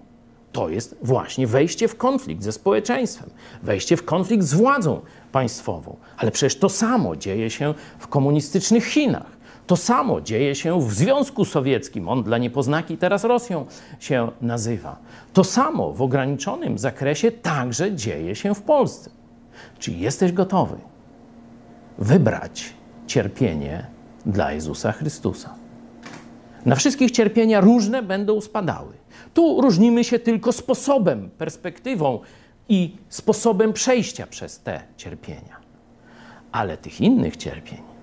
[0.51, 3.29] To jest właśnie wejście w konflikt ze społeczeństwem,
[3.63, 5.95] wejście w konflikt z władzą państwową.
[6.17, 9.36] Ale przecież to samo dzieje się w komunistycznych Chinach.
[9.67, 12.09] To samo dzieje się w Związku Sowieckim.
[12.09, 13.65] On dla niepoznaki teraz Rosją
[13.99, 14.97] się nazywa.
[15.33, 19.09] To samo w ograniczonym zakresie także dzieje się w Polsce.
[19.79, 20.77] Czy jesteś gotowy
[21.97, 22.73] wybrać
[23.07, 23.87] cierpienie
[24.25, 25.53] dla Jezusa Chrystusa?
[26.65, 28.93] Na wszystkich cierpienia różne będą spadały.
[29.33, 32.19] Tu różnimy się tylko sposobem, perspektywą
[32.69, 35.57] i sposobem przejścia przez te cierpienia.
[36.51, 37.96] Ale tych innych cierpień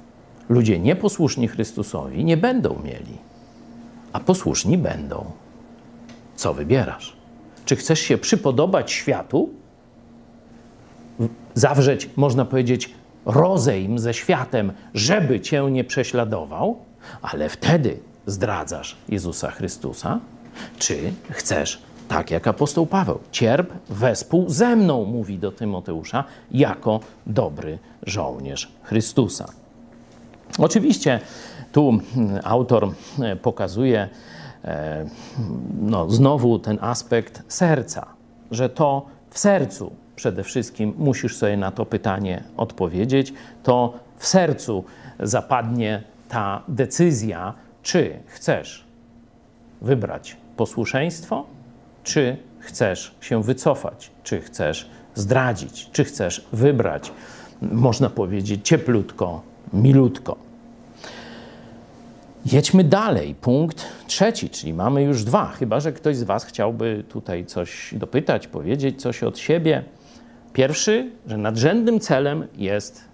[0.48, 3.18] ludzie nieposłuszni Chrystusowi nie będą mieli,
[4.12, 5.24] a posłuszni będą.
[6.36, 7.16] Co wybierasz?
[7.64, 9.50] Czy chcesz się przypodobać światu?
[11.54, 12.94] Zawrzeć, można powiedzieć,
[13.26, 16.78] rozejm ze światem, żeby cię nie prześladował,
[17.22, 20.20] ale wtedy zdradzasz Jezusa Chrystusa?
[20.78, 27.78] Czy chcesz, tak jak apostoł Paweł, cierp wespół ze mną, mówi do Tymoteusza, jako dobry
[28.06, 29.63] żołnierz Chrystusa?
[30.58, 31.20] Oczywiście
[31.72, 32.88] tu mm, autor
[33.20, 34.08] e, pokazuje
[34.64, 35.06] e,
[35.80, 38.06] no, znowu ten aspekt serca,
[38.50, 43.32] że to w sercu przede wszystkim musisz sobie na to pytanie odpowiedzieć.
[43.62, 44.84] To w sercu
[45.20, 48.84] zapadnie ta decyzja, czy chcesz
[49.82, 51.44] wybrać posłuszeństwo,
[52.04, 57.12] czy chcesz się wycofać, czy chcesz zdradzić, czy chcesz wybrać,
[57.62, 59.42] można powiedzieć, cieplutko,
[59.74, 60.36] milutko.
[62.46, 63.34] Jedźmy dalej.
[63.34, 65.46] Punkt trzeci, czyli mamy już dwa.
[65.46, 69.84] Chyba, że ktoś z Was chciałby tutaj coś dopytać, powiedzieć coś od siebie.
[70.52, 73.04] Pierwszy, że nadrzędnym celem jest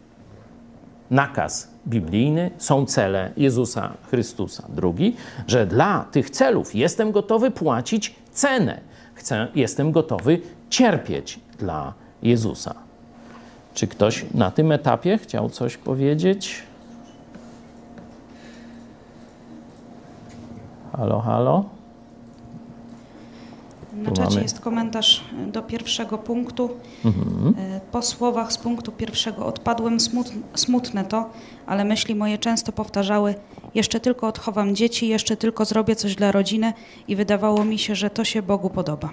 [1.10, 4.66] nakaz biblijny, są cele Jezusa Chrystusa.
[4.68, 8.80] Drugi, że dla tych celów jestem gotowy płacić cenę.
[9.14, 10.40] Chcę, jestem gotowy
[10.70, 12.89] cierpieć dla Jezusa.
[13.74, 16.62] Czy ktoś na tym etapie chciał coś powiedzieć?
[20.92, 21.64] Halo, halo?
[23.92, 24.42] Na czacie mamy...
[24.42, 26.70] jest komentarz do pierwszego punktu.
[27.04, 27.54] Mhm.
[27.58, 29.98] E, po słowach z punktu pierwszego odpadłem,
[30.54, 31.30] smutne to,
[31.66, 33.34] ale myśli moje często powtarzały:
[33.74, 36.72] Jeszcze tylko odchowam dzieci, jeszcze tylko zrobię coś dla rodziny,
[37.08, 39.10] i wydawało mi się, że to się Bogu podoba.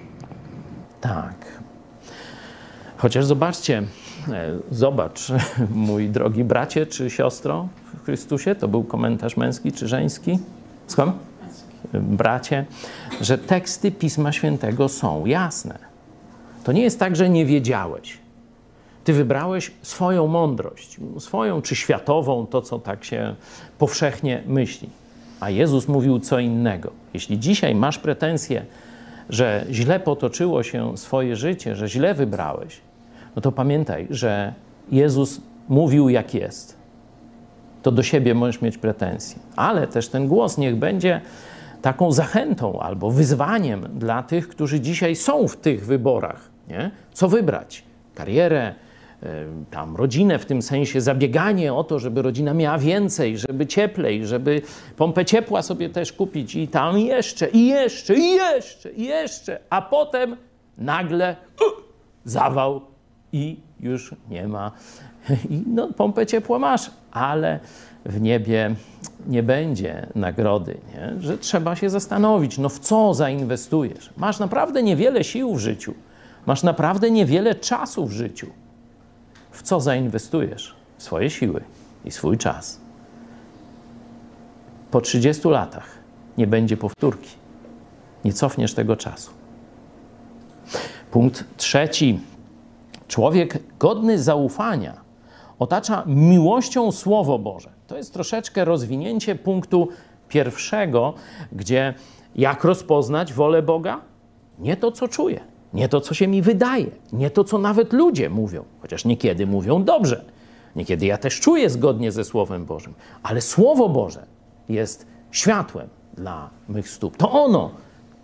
[1.02, 1.62] Tak.
[2.98, 3.84] Chociaż zobaczcie,
[4.72, 5.32] zobacz,
[5.88, 7.68] mój drogi bracie czy siostro
[8.02, 10.40] w Chrystusie, to był komentarz męski czy żeński?
[10.88, 11.16] Skąd?
[11.94, 12.66] bracie,
[13.22, 15.80] że teksty Pisma Świętego są jasne.
[16.64, 18.18] To nie jest tak, że nie wiedziałeś.
[19.04, 23.36] Ty wybrałeś swoją mądrość, swoją czy światową, to co tak się
[23.78, 24.90] powszechnie myśli.
[25.40, 26.92] A Jezus mówił co innego.
[27.14, 28.66] Jeśli dzisiaj masz pretensje,
[29.30, 32.82] że źle potoczyło się swoje życie, że źle wybrałeś,
[33.38, 34.54] no to pamiętaj, że
[34.92, 36.78] Jezus mówił jak jest.
[37.84, 39.40] To do siebie możesz mieć pretensje.
[39.56, 41.22] Ale też ten głos niech będzie
[41.82, 46.50] taką zachętą albo wyzwaniem dla tych, którzy dzisiaj są w tych wyborach.
[46.68, 46.92] Nie?
[47.14, 47.84] Co wybrać?
[48.16, 48.76] Karierę,
[49.72, 54.62] tam rodzinę, w tym sensie zabieganie o to, żeby rodzina miała więcej, żeby cieplej, żeby
[54.96, 59.82] pompę ciepła sobie też kupić i tam jeszcze, i jeszcze, i jeszcze, i jeszcze, a
[59.82, 60.38] potem
[60.78, 61.84] nagle uh,
[62.26, 62.97] zawał
[63.34, 64.72] i już nie ma.
[65.50, 67.60] I no, pompę ciepła masz, ale
[68.06, 68.76] w niebie
[69.28, 71.22] nie będzie nagrody, nie?
[71.22, 74.14] że trzeba się zastanowić, no w co zainwestujesz.
[74.18, 75.94] Masz naprawdę niewiele sił w życiu,
[76.46, 78.48] masz naprawdę niewiele czasu w życiu.
[79.52, 80.76] W co zainwestujesz?
[80.98, 81.64] Swoje siły
[82.06, 82.80] i swój czas.
[84.92, 85.90] Po 30 latach
[86.38, 87.30] nie będzie powtórki.
[88.26, 89.32] Nie cofniesz tego czasu.
[91.12, 92.20] Punkt trzeci.
[93.08, 94.94] Człowiek godny zaufania
[95.60, 97.70] otacza miłością Słowo Boże.
[97.88, 99.88] To jest troszeczkę rozwinięcie punktu
[100.30, 101.14] pierwszego,
[101.52, 101.94] gdzie
[102.36, 104.02] jak rozpoznać wolę Boga?
[104.60, 105.40] Nie to, co czuję,
[105.74, 109.84] Nie to, co się mi wydaje, nie to, co nawet ludzie mówią, chociaż niekiedy mówią
[109.84, 110.26] dobrze.
[110.76, 112.94] Niekiedy ja też czuję zgodnie ze Słowem Bożym,
[113.24, 114.26] ale Słowo Boże
[114.70, 117.18] jest światłem dla mych stóp.
[117.18, 117.72] To ono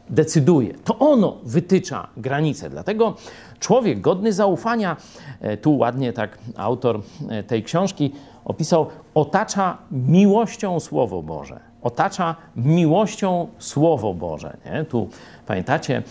[0.09, 2.69] decyduje, to ono wytycza granice.
[2.69, 3.15] Dlatego
[3.59, 4.97] człowiek godny zaufania,
[5.41, 8.11] e, tu ładnie tak autor e, tej książki
[8.45, 11.59] opisał, otacza miłością Słowo Boże.
[11.81, 14.57] Otacza miłością Słowo Boże.
[14.65, 14.85] Nie?
[14.85, 15.09] Tu
[15.47, 16.03] pamiętacie,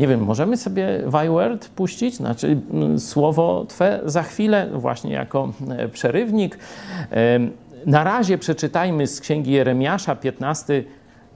[0.00, 5.88] nie wiem, możemy sobie Wyword puścić, znaczy mm, słowo Twe za chwilę, właśnie jako e,
[5.88, 6.58] przerywnik.
[7.86, 10.84] Na razie przeczytajmy z księgi Jeremiasza, 15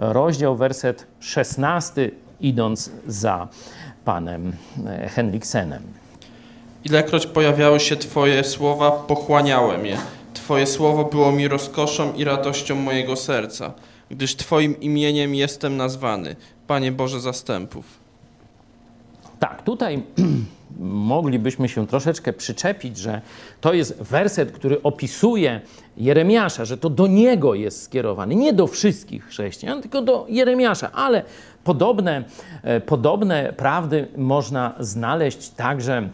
[0.01, 3.49] rozdział, werset 16, idąc za
[4.05, 4.53] panem
[4.87, 5.83] e, Henriksenem.
[6.85, 9.99] Ilekroć pojawiały się Twoje słowa, pochłaniałem je.
[10.35, 13.73] Twoje słowo było mi rozkoszą i radością mojego serca,
[14.11, 16.37] gdyż Twoim imieniem jestem nazwany,
[16.67, 17.85] Panie Boże zastępów.
[19.39, 20.03] Tak, tutaj
[20.81, 23.21] moglibyśmy się troszeczkę przyczepić, że
[23.61, 25.61] to jest werset, który opisuje
[25.97, 31.23] Jeremiasza, że to do niego jest skierowany, nie do wszystkich chrześcijan, tylko do Jeremiasza, ale
[31.65, 32.25] podobne,
[32.63, 36.09] e, podobne prawdy można znaleźć także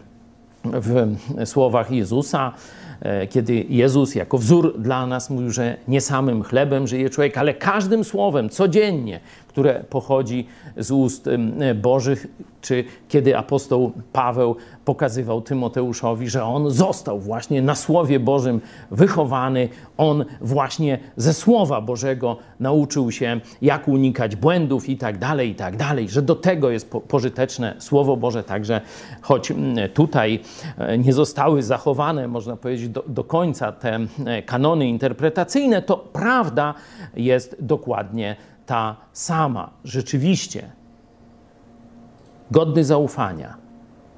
[0.64, 2.52] w słowach Jezusa,
[3.00, 7.54] e, kiedy Jezus jako wzór dla nas mówił, że nie samym chlebem żyje człowiek, ale
[7.54, 9.20] każdym słowem codziennie,
[9.57, 10.46] które pochodzi
[10.76, 11.28] z ust
[11.74, 12.26] Bożych,
[12.61, 20.24] czy kiedy apostoł Paweł pokazywał Tymoteuszowi, że on został właśnie na Słowie Bożym wychowany, on
[20.40, 26.09] właśnie ze Słowa Bożego nauczył się, jak unikać błędów i tak dalej, i tak dalej,
[26.09, 28.80] że do tego jest pożyteczne Słowo Boże, także
[29.20, 29.52] choć
[29.94, 30.40] tutaj
[30.78, 36.74] e, nie zostały zachowane, można powiedzieć, do, do końca te e, kanony interpretacyjne, to prawda
[37.14, 38.36] jest dokładnie
[38.66, 39.70] ta sama.
[39.84, 40.70] Rzeczywiście,
[42.50, 43.56] godny zaufania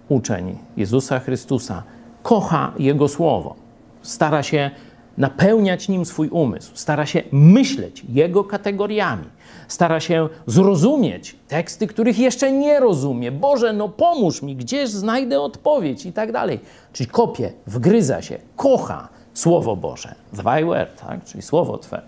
[0.08, 1.82] uczeń Jezusa Chrystusa
[2.22, 3.54] kocha Jego Słowo,
[4.02, 4.70] stara się
[5.18, 9.24] napełniać nim swój umysł, stara się myśleć Jego kategoriami,
[9.68, 13.32] stara się zrozumieć teksty, których jeszcze nie rozumie.
[13.32, 16.60] Boże, no pomóż mi, gdzież znajdę odpowiedź i tak dalej.
[16.92, 20.14] Czyli kopie, wgryza się, kocha Słowo Boże.
[20.36, 21.24] Thy word, tak?
[21.24, 22.02] czyli Słowo Twe.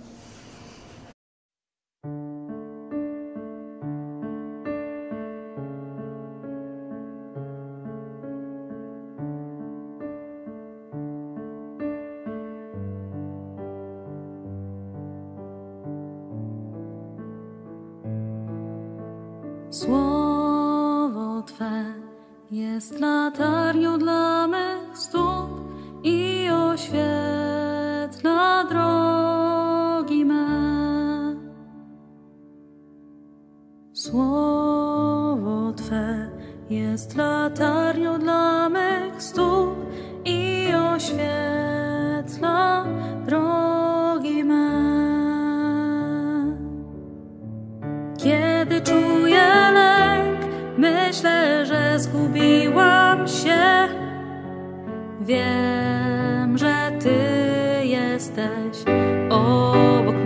[55.41, 58.85] Wiem, że Ty jesteś
[59.31, 60.20] obok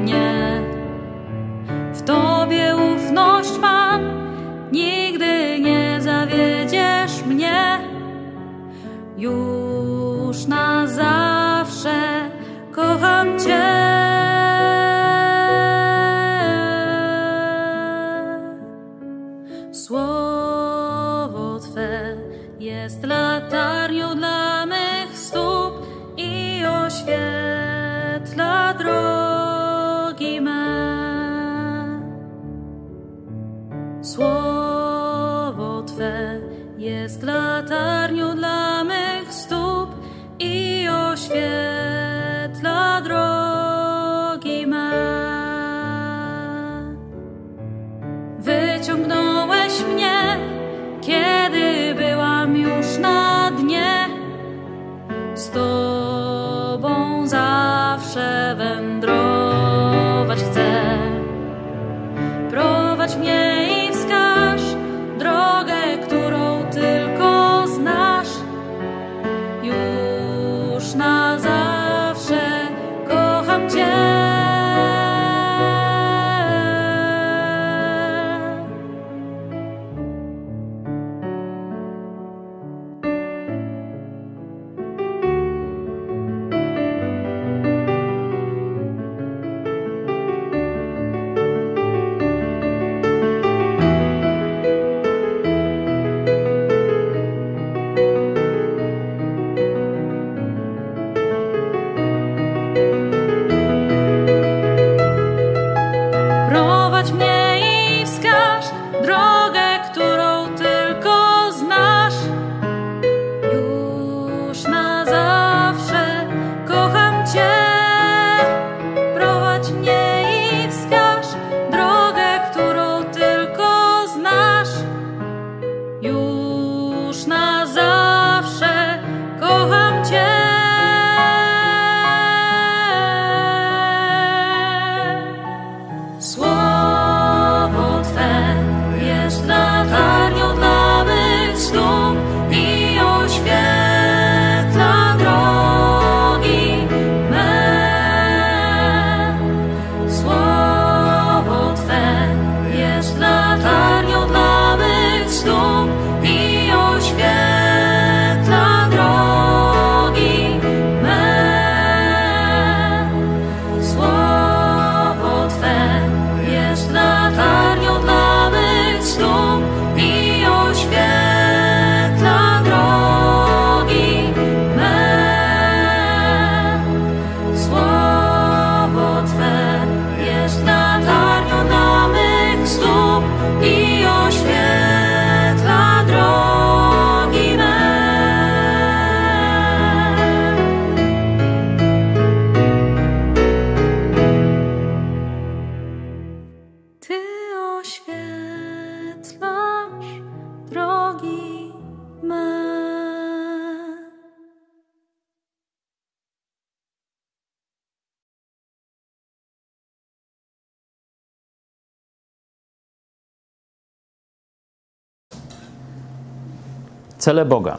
[217.24, 217.78] Cele Boga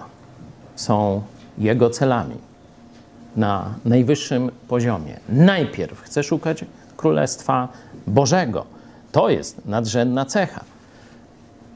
[0.76, 1.22] są
[1.58, 2.36] Jego celami
[3.36, 5.20] na najwyższym poziomie.
[5.30, 6.66] Najpierw chcę szukać
[6.98, 7.68] Królestwa
[8.08, 8.66] Bożego.
[9.12, 10.64] To jest nadrzędna cecha.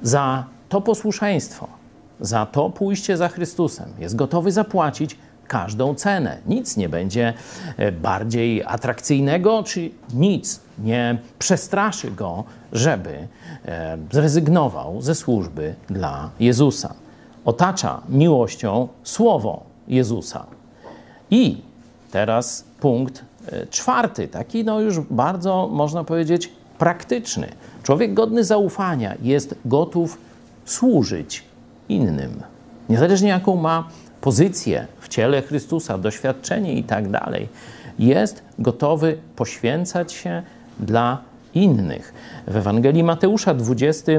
[0.02, 1.68] Za to posłuszeństwo,
[2.20, 5.18] za to pójście za Chrystusem jest gotowy zapłacić
[5.48, 6.38] każdą cenę.
[6.46, 7.34] Nic nie będzie
[7.78, 12.44] e, bardziej atrakcyjnego, czy nic nie przestraszy go,
[12.74, 13.28] żeby
[13.66, 16.94] e, zrezygnował ze służby dla Jezusa.
[17.50, 20.46] Otacza miłością słowo Jezusa.
[21.32, 21.62] I
[22.12, 27.48] teraz punkt e, czwarty, taki no już bardzo można powiedzieć praktyczny.
[27.84, 30.18] Człowiek godny zaufania jest gotów
[30.66, 31.44] służyć
[31.90, 32.44] innym.
[32.90, 33.88] Niezależnie jaką ma
[34.22, 37.50] pozycję w ciele Chrystusa, doświadczenie i tak dalej,
[38.00, 40.44] jest gotowy poświęcać się
[40.80, 41.18] dla
[41.54, 42.14] innych.
[42.48, 44.12] W Ewangelii Mateusza, 20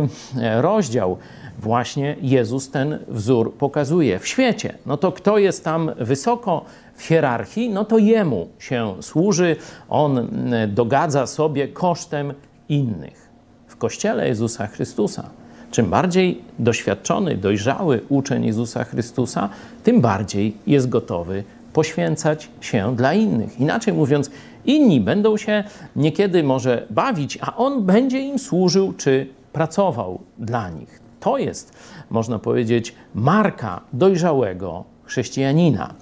[0.60, 1.18] rozdział,
[1.60, 4.18] właśnie Jezus ten wzór pokazuje.
[4.18, 9.56] W świecie, no to kto jest tam wysoko w hierarchii, no to jemu się służy,
[9.88, 10.30] on
[10.68, 12.34] dogadza sobie kosztem
[12.68, 13.30] innych.
[13.66, 15.30] W kościele Jezusa Chrystusa
[15.70, 19.48] Czym bardziej doświadczony, dojrzały uczeń Jezusa Chrystusa,
[19.84, 23.60] tym bardziej jest gotowy poświęcać się dla innych.
[23.60, 24.30] Inaczej mówiąc,
[24.64, 25.64] inni będą się
[25.96, 30.99] niekiedy może bawić, a on będzie im służył czy pracował dla nich.
[31.20, 31.72] To jest,
[32.10, 35.94] można powiedzieć, marka dojrzałego chrześcijanina.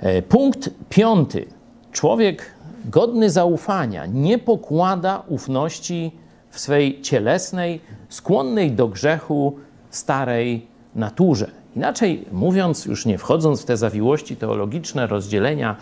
[0.00, 1.46] E, punkt piąty.
[1.92, 2.50] Człowiek
[2.84, 6.12] godny zaufania nie pokłada ufności
[6.50, 9.56] w swej cielesnej, skłonnej do grzechu
[9.90, 11.50] starej naturze.
[11.76, 15.76] Inaczej mówiąc, już nie wchodząc w te zawiłości teologiczne, rozdzielenia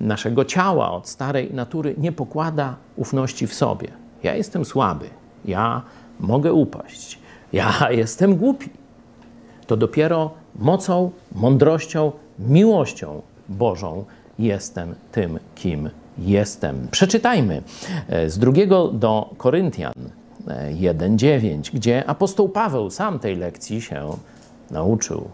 [0.00, 3.88] naszego ciała od starej natury, nie pokłada ufności w sobie.
[4.22, 5.06] Ja jestem słaby,
[5.44, 5.82] ja
[6.20, 7.18] mogę upaść,
[7.52, 8.68] ja jestem głupi.
[9.66, 14.04] To dopiero mocą, mądrością, miłością Bożą
[14.38, 16.88] jestem tym, kim jestem.
[16.90, 17.62] Przeczytajmy
[18.08, 19.92] e, z drugiego do Koryntian
[20.74, 24.16] 1:9, gdzie apostoł Paweł sam tej lekcji się
[24.70, 25.28] nauczył.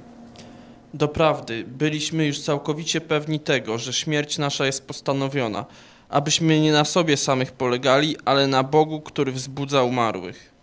[0.94, 5.64] Doprawdy, byliśmy już całkowicie pewni tego, że śmierć nasza jest postanowiona,
[6.08, 10.57] abyśmy nie na sobie samych polegali, ale na Bogu, który wzbudza umarłych.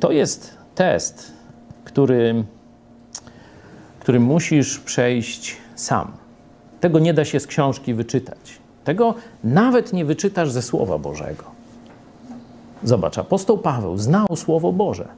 [0.00, 1.32] To jest test,
[1.84, 2.44] który,
[4.00, 6.12] który musisz przejść sam.
[6.80, 8.58] Tego nie da się z książki wyczytać.
[8.84, 11.44] Tego nawet nie wyczytasz ze Słowa Bożego.
[12.82, 15.08] Zobacz, apostoł Paweł znał Słowo Boże,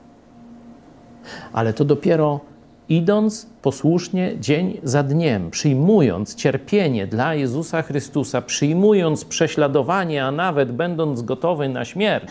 [1.53, 2.41] ale to dopiero
[2.89, 11.22] idąc posłusznie dzień za dniem, przyjmując cierpienie dla Jezusa Chrystusa, przyjmując prześladowanie, a nawet będąc
[11.22, 12.30] gotowy na śmierć,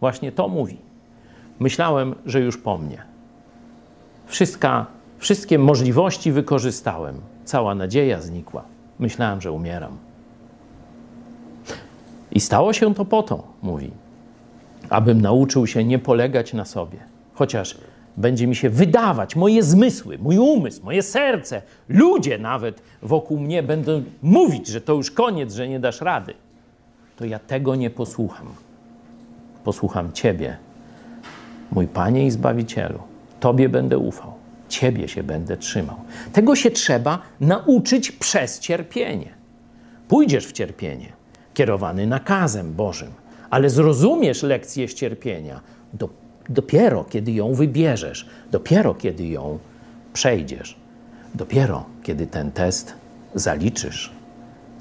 [0.00, 0.83] właśnie to mówi.
[1.60, 3.02] Myślałem, że już po mnie.
[4.26, 4.86] Wszystka,
[5.18, 7.20] wszystkie możliwości wykorzystałem.
[7.44, 8.64] Cała nadzieja znikła.
[8.98, 9.96] Myślałem, że umieram.
[12.32, 13.90] I stało się to po to, mówi,
[14.90, 16.98] abym nauczył się nie polegać na sobie.
[17.34, 17.78] Chociaż
[18.16, 24.02] będzie mi się wydawać, moje zmysły, mój umysł, moje serce, ludzie nawet wokół mnie będą
[24.22, 26.34] mówić, że to już koniec, że nie dasz rady,
[27.16, 28.46] to ja tego nie posłucham.
[29.64, 30.56] Posłucham Ciebie,
[31.72, 32.98] mój Panie i Zbawicielu.
[33.40, 34.32] Tobie będę ufał,
[34.68, 35.96] Ciebie się będę trzymał.
[36.32, 39.34] Tego się trzeba nauczyć przez cierpienie.
[40.08, 41.12] Pójdziesz w cierpienie,
[41.54, 43.10] kierowany nakazem Bożym
[43.54, 45.60] ale zrozumiesz lekcję cierpienia
[45.92, 46.08] do,
[46.48, 49.58] dopiero, kiedy ją wybierzesz, dopiero, kiedy ją
[50.12, 50.76] przejdziesz,
[51.34, 52.94] dopiero, kiedy ten test
[53.34, 54.12] zaliczysz.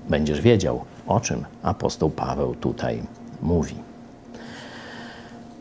[0.10, 3.02] Będziesz wiedział, o czym apostoł Paweł tutaj
[3.42, 3.76] mówi.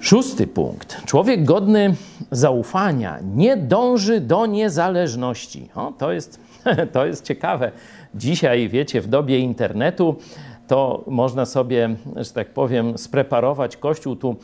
[0.02, 1.04] Szósty punkt.
[1.04, 1.94] Człowiek godny
[2.30, 5.68] zaufania nie dąży do niezależności.
[5.74, 6.40] O, to, jest,
[6.92, 7.72] to jest ciekawe.
[8.14, 10.16] Dzisiaj, wiecie, w dobie internetu
[10.66, 14.16] to można sobie, że tak powiem, spreparować kościół.
[14.16, 14.36] Tu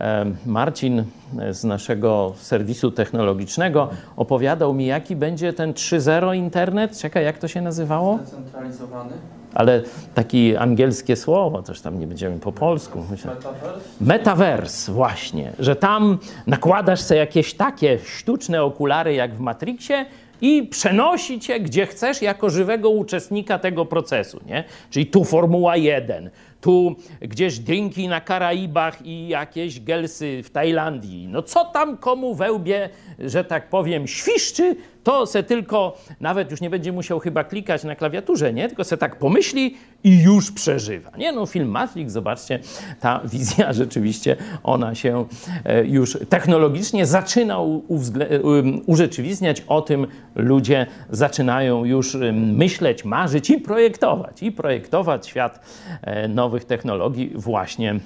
[0.00, 1.04] e, Marcin
[1.50, 6.98] z naszego serwisu technologicznego opowiadał mi, jaki będzie ten 3.0 internet.
[6.98, 8.18] Czekaj, jak to się nazywało?
[8.22, 9.12] Zdecentralizowany.
[9.54, 9.82] Ale
[10.14, 13.04] takie angielskie słowo, też tam nie będziemy po polsku.
[14.00, 20.06] Metaverse, właśnie, że tam nakładasz sobie jakieś takie sztuczne okulary jak w Matrixie
[20.40, 24.64] i przenosi cię gdzie chcesz jako żywego uczestnika tego procesu, nie?
[24.90, 26.30] Czyli tu Formuła 1,
[26.60, 31.28] tu gdzieś drinki na Karaibach i jakieś gelsy w Tajlandii.
[31.28, 32.88] No co tam komu wełbie,
[33.18, 37.96] że tak powiem, świszczy, to se tylko, nawet już nie będzie musiał chyba klikać na
[37.96, 38.68] klawiaturze, nie?
[38.68, 41.10] Tylko se tak pomyśli i już przeżywa.
[41.18, 42.58] Nie no, film Matrix, zobaczcie,
[43.00, 45.24] ta wizja rzeczywiście, ona się
[45.64, 47.58] e, już technologicznie zaczyna
[48.86, 49.62] urzeczywistniać.
[49.68, 54.42] O tym ludzie zaczynają już myśleć, marzyć i projektować.
[54.42, 55.60] I projektować świat
[56.02, 58.00] e, nowych technologii właśnie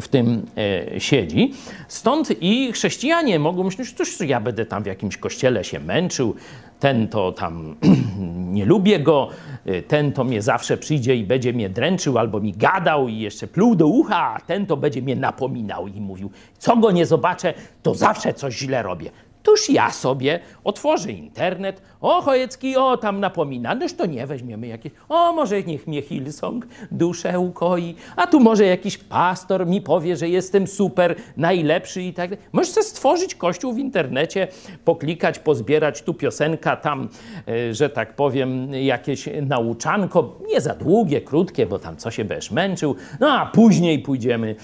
[0.00, 0.46] w tym
[0.94, 1.52] e, siedzi.
[1.88, 6.34] Stąd i chrześcijanie mogą myśleć, że ja będę tam w jakimś kościele się męczył,
[6.80, 7.76] ten to tam
[8.56, 9.28] nie lubię go,
[9.66, 13.46] e, ten to mnie zawsze przyjdzie i będzie mnie dręczył albo mi gadał i jeszcze
[13.46, 17.54] pluł do ucha, a ten to będzie mnie napominał i mówił, co go nie zobaczę,
[17.82, 19.10] to zawsze coś źle robię.
[19.42, 24.92] Tuż ja sobie otworzę internet, o Chojecki, o tam napomina, noż to nie weźmiemy jakieś,
[25.08, 30.28] o może niech mnie Hillsong duszę ukoi, a tu może jakiś pastor mi powie, że
[30.28, 32.44] jestem super, najlepszy i tak dalej.
[32.52, 34.48] Możesz sobie stworzyć kościół w internecie,
[34.84, 37.08] poklikać, pozbierać tu piosenka, tam,
[37.48, 42.50] e, że tak powiem, jakieś nauczanko, nie za długie, krótkie, bo tam co się będziesz
[42.50, 44.56] męczył, no a później pójdziemy,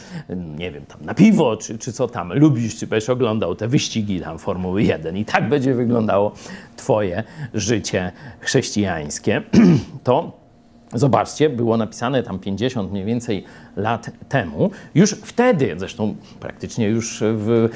[0.58, 4.20] nie wiem, tam na piwo, czy, czy co tam lubisz, czy będziesz oglądał te wyścigi
[4.20, 6.32] tam Formuły 1 i tak będzie wyglądało
[6.76, 7.22] twoje
[7.54, 9.42] życie chrześcijańskie,
[10.04, 10.46] to
[10.94, 13.44] Zobaczcie, było napisane tam 50 mniej więcej
[13.76, 14.70] lat temu.
[14.94, 17.68] Już wtedy, zresztą praktycznie już w, e,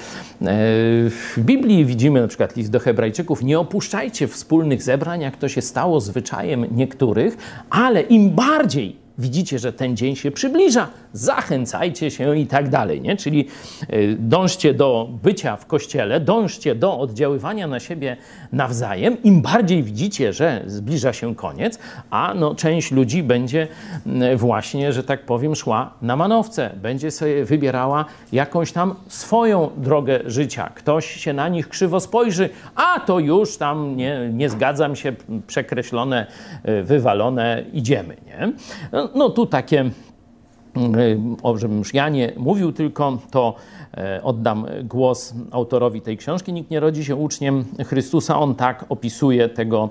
[1.10, 5.62] w, Biblii widzimy na przykład list do Hebrajczyków: Nie opuszczajcie wspólnych zebrań, jak to się
[5.62, 7.36] stało zwyczajem niektórych,
[7.70, 13.00] ale im bardziej widzicie, że ten dzień się przybliża, zachęcajcie się i tak dalej.
[13.00, 13.16] Nie?
[13.16, 13.48] Czyli
[13.92, 18.16] y, dążcie do bycia w kościele, dążcie do oddziaływania na siebie
[18.52, 19.22] nawzajem.
[19.22, 21.78] Im bardziej widzicie, że zbliża się koniec,
[22.10, 23.68] a no, część ludzi będzie
[24.06, 30.20] mm, właśnie, że tak powiem, szła na manowce, będzie sobie wybierała jakąś tam swoją drogę
[30.26, 30.70] życia.
[30.74, 35.12] Ktoś się na nich krzywo spojrzy, a to już tam nie, nie zgadzam się,
[35.46, 36.26] przekreślone,
[36.68, 38.16] y, wywalone, idziemy.
[38.26, 38.52] Nie?
[38.92, 39.90] No, no tu takie,
[40.76, 43.54] mm, o żebym już ja nie mówił tylko, to
[43.94, 46.52] e, oddam głos autorowi tej książki.
[46.52, 48.40] Nikt nie rodzi się uczniem Chrystusa.
[48.40, 49.90] On tak opisuje tego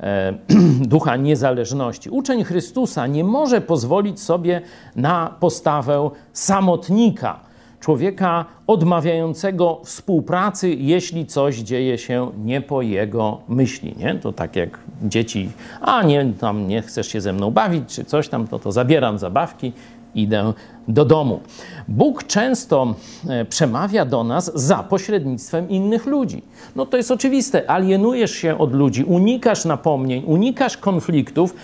[0.00, 0.34] e,
[0.94, 2.10] ducha niezależności.
[2.10, 4.60] Uczeń Chrystusa nie może pozwolić sobie
[4.96, 7.45] na postawę samotnika
[7.80, 13.94] człowieka odmawiającego współpracy, jeśli coś dzieje się nie po jego myśli.
[13.98, 14.14] Nie?
[14.14, 15.50] To tak jak dzieci,
[15.80, 19.18] a nie, tam nie chcesz się ze mną bawić, czy coś tam, to, to zabieram
[19.18, 19.72] zabawki,
[20.14, 20.52] idę
[20.88, 21.40] do domu.
[21.88, 22.94] Bóg często
[23.28, 26.42] e, przemawia do nas za pośrednictwem innych ludzi.
[26.76, 31.54] No to jest oczywiste, alienujesz się od ludzi, unikasz napomnień, unikasz konfliktów,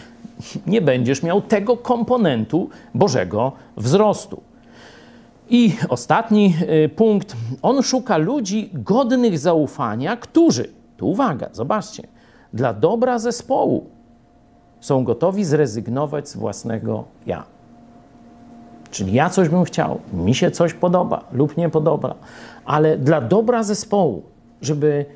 [0.66, 4.51] nie będziesz miał tego komponentu Bożego wzrostu.
[5.50, 7.36] I ostatni y, punkt.
[7.62, 12.08] On szuka ludzi godnych zaufania, którzy, tu uwaga, zobaczcie,
[12.52, 13.86] dla dobra zespołu
[14.80, 17.44] są gotowi zrezygnować z własnego ja.
[18.90, 22.14] Czyli ja coś bym chciał, mi się coś podoba lub nie podoba,
[22.64, 24.22] ale dla dobra zespołu,
[24.62, 25.06] żeby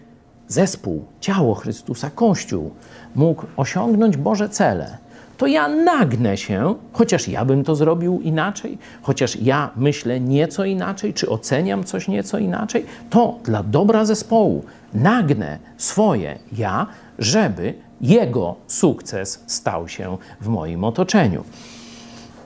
[0.48, 2.70] zespół, ciało Chrystusa, Kościół
[3.14, 4.98] mógł osiągnąć Boże cele,
[5.36, 11.14] to ja nagnę się, chociaż ja bym to zrobił inaczej, chociaż ja myślę nieco inaczej,
[11.14, 14.64] czy oceniam coś nieco inaczej, to dla dobra zespołu
[14.94, 16.86] nagnę swoje ja,
[17.18, 21.44] żeby jego sukces stał się w moim otoczeniu.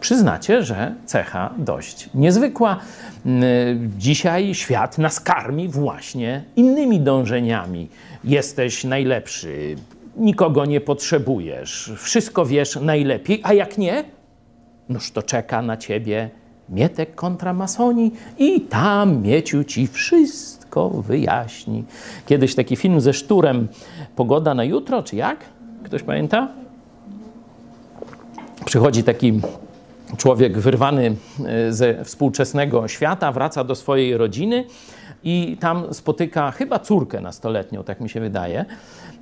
[0.01, 2.77] Przyznacie, że cecha dość niezwykła.
[3.99, 7.89] Dzisiaj świat nas karmi właśnie innymi dążeniami.
[8.25, 9.77] Jesteś najlepszy,
[10.17, 14.05] nikogo nie potrzebujesz, wszystko wiesz najlepiej, a jak nie,
[14.89, 16.31] noż to czeka na ciebie
[16.69, 21.85] Mietek kontra masoni i tam Mieciu ci wszystko wyjaśni.
[22.27, 23.69] Kiedyś taki film ze Szturem,
[24.17, 25.39] Pogoda na jutro, czy jak?
[25.83, 26.49] Ktoś pamięta?
[28.65, 29.41] Przychodzi taki
[30.17, 34.65] człowiek wyrwany e, ze współczesnego świata, wraca do swojej rodziny
[35.25, 38.65] i tam spotyka chyba córkę nastoletnią, tak mi się wydaje.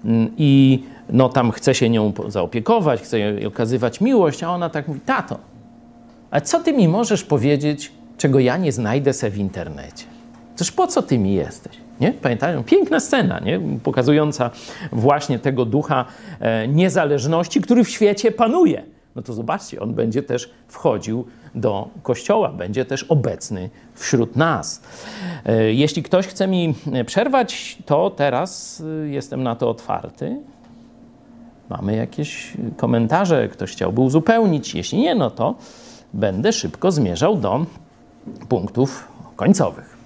[0.05, 4.89] Mm, I no, tam chce się nią zaopiekować, chce jej okazywać miłość, a ona tak
[4.89, 5.39] mówi: Tato,
[6.31, 10.05] a co ty mi możesz powiedzieć, czego ja nie znajdę se w internecie?
[10.57, 11.77] Cóż, po co ty mi jesteś?
[12.01, 12.13] Nie?
[12.13, 12.65] Pamiętają?
[12.65, 13.61] Piękna scena, nie?
[13.83, 14.51] pokazująca
[14.93, 16.05] właśnie tego ducha
[16.41, 18.83] e, niezależności, który w świecie panuje
[19.19, 24.83] no to zobaczcie, on będzie też wchodził do kościoła, będzie też obecny wśród nas.
[25.45, 26.75] E, jeśli ktoś chce mi
[27.07, 30.37] przerwać, to teraz e, jestem na to otwarty.
[31.69, 34.75] Mamy jakieś komentarze, ktoś chciałby uzupełnić.
[34.75, 35.55] Jeśli nie, no to
[36.14, 37.66] będę szybko zmierzał do
[38.49, 39.98] punktów końcowych.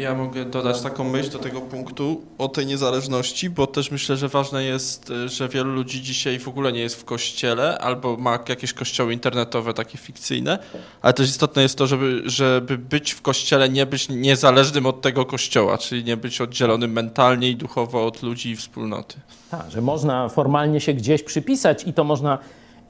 [0.00, 4.28] Ja mogę dodać taką myśl do tego punktu o tej niezależności, bo też myślę, że
[4.28, 8.38] ważne jest, y, że wielu ludzi dzisiaj w ogóle nie jest w kościele albo ma
[8.48, 10.58] jakieś kościoły internetowe, takie fikcyjne,
[11.02, 15.26] ale też istotne jest to, żeby, żeby być w kościele, nie być niezależnym od tego
[15.26, 19.14] kościoła, czyli nie być oddzielonym mentalnie i duchowo od ludzi i wspólnoty.
[19.50, 22.38] Tak, że można formalnie się gdzieś przypisać i to można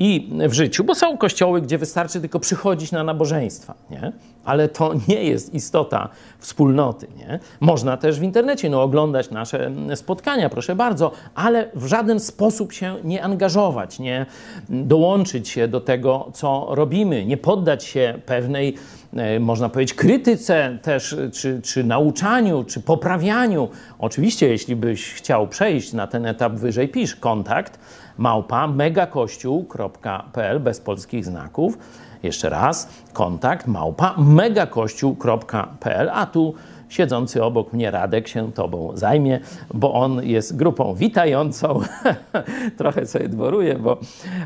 [0.03, 4.13] i w życiu, bo są kościoły, gdzie wystarczy tylko przychodzić na nabożeństwa, nie?
[4.45, 7.07] ale to nie jest istota wspólnoty.
[7.17, 7.39] Nie?
[7.61, 12.97] Można też w internecie no, oglądać nasze spotkania, proszę bardzo, ale w żaden sposób się
[13.05, 14.27] nie angażować, nie
[14.69, 18.75] dołączyć się do tego, co robimy, nie poddać się pewnej,
[19.17, 23.69] e, można powiedzieć, krytyce też, czy, czy nauczaniu, czy poprawianiu.
[23.99, 27.79] Oczywiście, jeśli byś chciał przejść na ten etap wyżej, pisz kontakt
[28.21, 31.79] małpa megakościół.pl bez polskich znaków.
[32.23, 36.55] Jeszcze raz, kontakt małpa megakościół.pl, a tu
[36.89, 39.41] siedzący obok mnie Radek się tobą zajmie,
[39.75, 41.81] bo on jest grupą witającą.
[42.79, 43.99] Trochę sobie dworuję, bo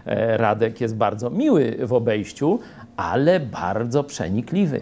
[0.06, 2.58] e, Radek jest bardzo miły w obejściu,
[2.96, 4.80] ale bardzo przenikliwy.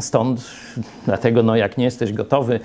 [0.00, 0.50] Stąd,
[1.06, 2.60] dlatego, no, jak nie jesteś gotowy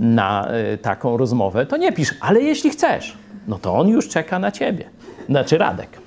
[0.00, 4.38] na y, taką rozmowę, to nie pisz, ale jeśli chcesz, no to on już czeka
[4.38, 4.97] na ciebie.
[5.28, 6.00] Znaczy Radek.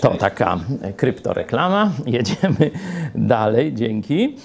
[0.00, 0.58] To taka
[0.96, 1.92] kryptoreklama.
[2.06, 2.70] Jedziemy
[3.14, 3.74] dalej.
[3.74, 4.36] Dzięki.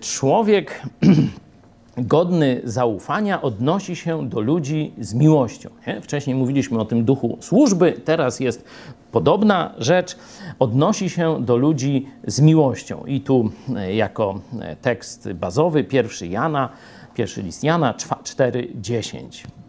[0.00, 0.82] Człowiek
[1.98, 5.70] godny zaufania odnosi się do ludzi z miłością.
[5.86, 6.00] Nie?
[6.00, 8.64] Wcześniej mówiliśmy o tym duchu służby, teraz jest
[9.12, 10.16] podobna rzecz.
[10.58, 13.04] Odnosi się do ludzi z miłością.
[13.06, 13.50] I tu
[13.92, 14.40] jako
[14.82, 16.68] tekst bazowy, pierwszy Jana,
[17.14, 19.63] pierwszy list Jana 4:10.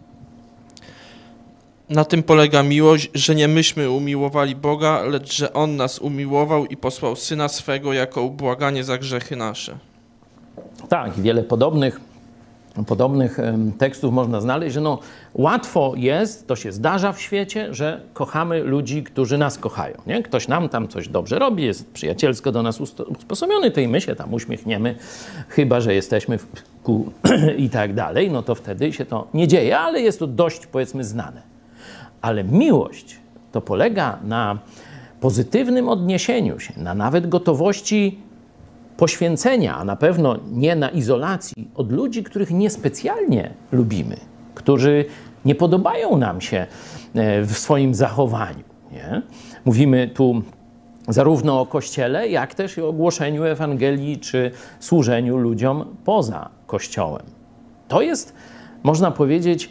[1.90, 6.78] Na tym polega miłość, że nie myśmy umiłowali Boga, lecz że On nas umiłował i
[6.78, 9.78] posłał Syna swego jako ubłaganie za grzechy nasze.
[10.90, 12.00] Tak, wiele podobnych,
[12.88, 13.38] podobnych
[13.78, 15.00] tekstów można znaleźć, że no,
[15.34, 19.96] łatwo jest, to się zdarza w świecie, że kochamy ludzi, którzy nas kochają.
[20.08, 20.24] Nie?
[20.24, 24.16] Ktoś nam tam coś dobrze robi, jest przyjacielsko do nas usposobiony, to i my się
[24.16, 24.96] tam uśmiechniemy,
[25.50, 26.48] chyba że jesteśmy w
[26.84, 27.12] ku
[27.58, 31.04] i tak dalej, no to wtedy się to nie dzieje, ale jest to dość, powiedzmy,
[31.04, 31.55] znane.
[32.26, 33.20] Ale miłość
[33.52, 34.60] to polega na
[35.20, 38.20] pozytywnym odniesieniu się, na nawet gotowości
[38.98, 44.18] poświęcenia, a na pewno nie na izolacji od ludzi, których niespecjalnie lubimy,
[44.56, 45.06] którzy
[45.46, 46.68] nie podobają nam się
[47.16, 48.64] e, w swoim zachowaniu.
[48.92, 49.22] Nie?
[49.66, 50.42] Mówimy tu
[51.08, 57.26] zarówno o Kościele, jak też i o głoszeniu Ewangelii czy służeniu ludziom poza Kościołem.
[57.88, 58.34] To jest,
[58.84, 59.70] można powiedzieć,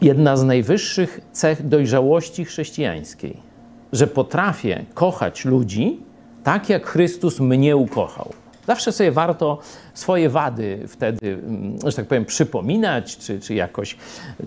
[0.00, 3.36] jedna z najwyższych cech dojrzałości chrześcijańskiej,
[3.92, 6.00] że potrafię kochać ludzi
[6.44, 8.32] tak, jak Chrystus mnie ukochał.
[8.66, 9.58] Zawsze sobie warto
[9.94, 13.96] swoje wady wtedy, mm, że tak powiem, przypominać, czy, czy jakoś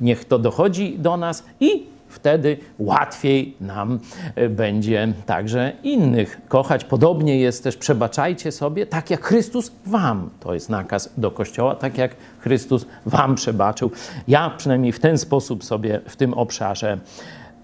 [0.02, 4.00] niech to dochodzi do nas i Wtedy łatwiej nam
[4.36, 6.84] e, będzie także innych kochać.
[6.84, 10.30] Podobnie jest też, przebaczajcie sobie, tak jak Chrystus wam.
[10.40, 13.92] To jest nakaz do Kościoła, tak jak Chrystus wam przebaczył.
[14.28, 16.98] Ja przynajmniej w ten sposób sobie w tym obszarze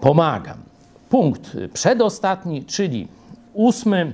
[0.00, 0.56] pomagam.
[1.10, 3.08] Punkt przedostatni, czyli
[3.52, 4.12] ósmy.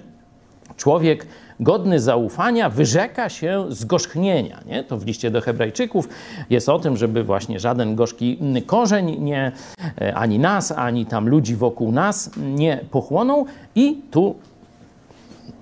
[0.77, 1.27] Człowiek
[1.61, 4.61] godny zaufania wyrzeka się zgorzchnienia.
[4.67, 4.85] Nie?
[4.85, 6.09] To w liście do Hebrajczyków
[6.51, 9.53] jest o tym, żeby właśnie żaden gorzki korzeń nie,
[10.01, 13.47] e, ani nas, ani tam ludzi wokół nas nie pochłonął.
[13.75, 14.35] I tu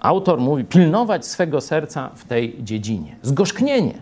[0.01, 3.17] autor mówi pilnować swego serca w tej dziedzinie.
[3.23, 3.95] Zgorzknienie,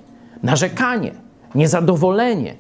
[0.43, 1.13] narzekanie,
[1.55, 2.55] niezadowolenie,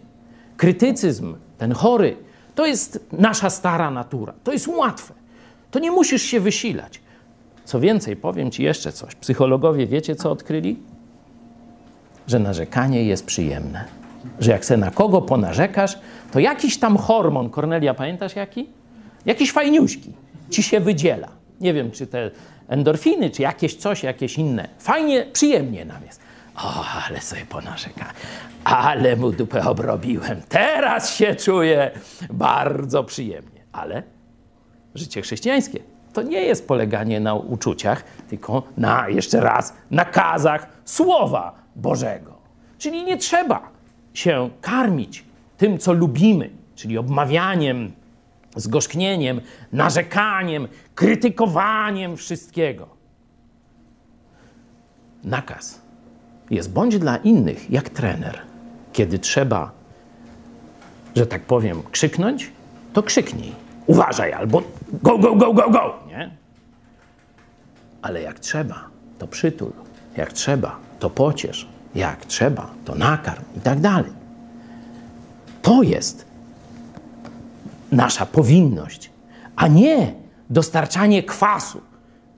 [0.56, 2.16] krytycyzm, ten chory,
[2.54, 4.32] to jest nasza stara natura.
[4.44, 5.14] To jest łatwe.
[5.70, 7.00] To nie musisz się wysilać.
[7.64, 9.14] Co więcej, powiem Ci jeszcze coś.
[9.14, 10.76] Psychologowie wiecie, co odkryli?
[12.26, 13.84] Że narzekanie jest przyjemne.
[14.40, 15.98] Że jak se na kogo ponarzekasz,
[16.32, 18.66] to jakiś tam hormon, Kornelia, pamiętasz jaki?
[19.26, 20.12] Jakiś fajniuśki
[20.50, 21.28] ci się wydziela.
[21.60, 22.30] Nie wiem, czy te
[22.68, 24.68] endorfiny, czy jakieś coś, jakieś inne.
[24.78, 26.20] Fajnie, przyjemnie nam jest.
[26.56, 28.12] O, ale sobie ponarzeka.
[28.64, 30.42] Ale mu dupę obrobiłem.
[30.48, 31.90] Teraz się czuję
[32.30, 33.60] bardzo przyjemnie.
[33.72, 34.02] Ale
[34.94, 35.80] życie chrześcijańskie
[36.12, 42.38] to nie jest poleganie na uczuciach, tylko na, jeszcze raz, nakazach Słowa Bożego.
[42.78, 43.70] Czyli nie trzeba
[44.14, 45.24] się karmić
[45.56, 47.92] tym, co lubimy, czyli obmawianiem,
[48.56, 49.40] zgorzknieniem,
[49.72, 52.88] narzekaniem, krytykowaniem wszystkiego.
[55.24, 55.79] Nakaz
[56.50, 58.38] jest bądź dla innych jak trener.
[58.92, 59.70] Kiedy trzeba,
[61.16, 62.52] że tak powiem, krzyknąć,
[62.92, 63.52] to krzyknij
[63.86, 64.62] uważaj, albo
[65.02, 66.30] go, go, go, go, go, nie?
[68.02, 68.84] Ale jak trzeba,
[69.18, 69.72] to przytul.
[70.16, 71.68] Jak trzeba, to pociesz.
[71.94, 74.12] Jak trzeba, to nakarm i tak dalej.
[75.62, 76.24] To jest
[77.92, 79.10] nasza powinność,
[79.56, 80.14] a nie
[80.50, 81.80] dostarczanie kwasu,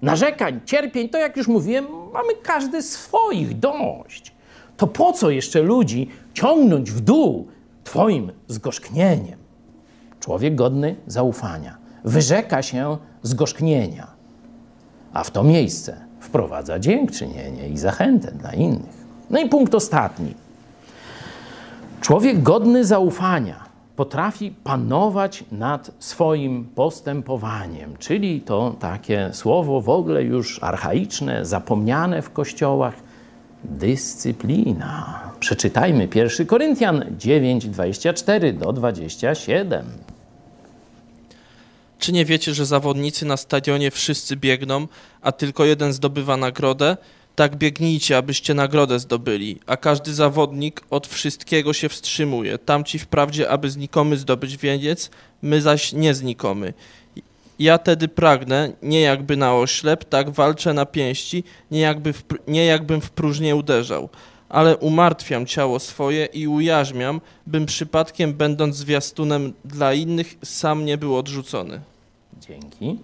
[0.03, 1.09] narzekań, cierpień.
[1.09, 4.33] To, jak już mówiłem, mamy każdy swoich dość.
[4.77, 7.49] To po co jeszcze ludzi ciągnąć w dół
[7.85, 9.39] Twoim zgorzknieniem?
[10.21, 14.07] Człowiek godny zaufania wyrzeka się zgorzknienia,
[15.13, 19.05] a w to miejsce wprowadza dziękczynienie i zachętę dla innych.
[19.31, 20.35] No i punkt ostatni.
[22.01, 30.63] Człowiek godny zaufania potrafi panować nad swoim postępowaniem, czyli to takie słowo w ogóle już
[30.63, 32.95] archaiczne, zapomniane w kościołach
[33.65, 35.21] dyscyplina.
[35.41, 39.87] Przeczytajmy 1 Koryntian 9, 24 do 27.
[41.99, 44.89] Czy nie wiecie, że zawodnicy na stadionie wszyscy biegną,
[45.21, 46.97] a tylko jeden zdobywa nagrodę?
[47.37, 52.59] Tak biegnijcie, abyście nagrodę zdobyli, a każdy zawodnik od wszystkiego się wstrzymuje.
[52.59, 55.11] Tamci wprawdzie, aby znikomy zdobyć wieniec,
[55.43, 56.75] my zaś nie znikomy.
[57.59, 62.65] Ja tedy pragnę, nie jakby na oślep, tak walczę na pięści, nie, jakby w, nie
[62.65, 64.09] jakbym w próżnię uderzał,
[64.49, 71.17] ale umartwiam ciało swoje i ujarzmiam, bym przypadkiem, będąc zwiastunem dla innych, sam nie był
[71.17, 71.81] odrzucony.
[72.41, 72.99] Dzięki.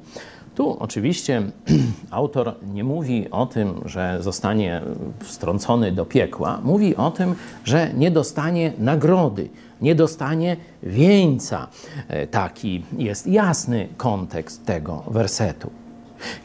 [0.59, 1.43] Tu oczywiście
[2.11, 4.83] autor nie mówi o tym, że zostanie
[5.19, 7.35] wstrącony do piekła, mówi o tym,
[7.65, 9.49] że nie dostanie nagrody,
[9.81, 11.67] nie dostanie wieńca.
[12.09, 15.71] E, Taki jest jasny kontekst tego wersetu.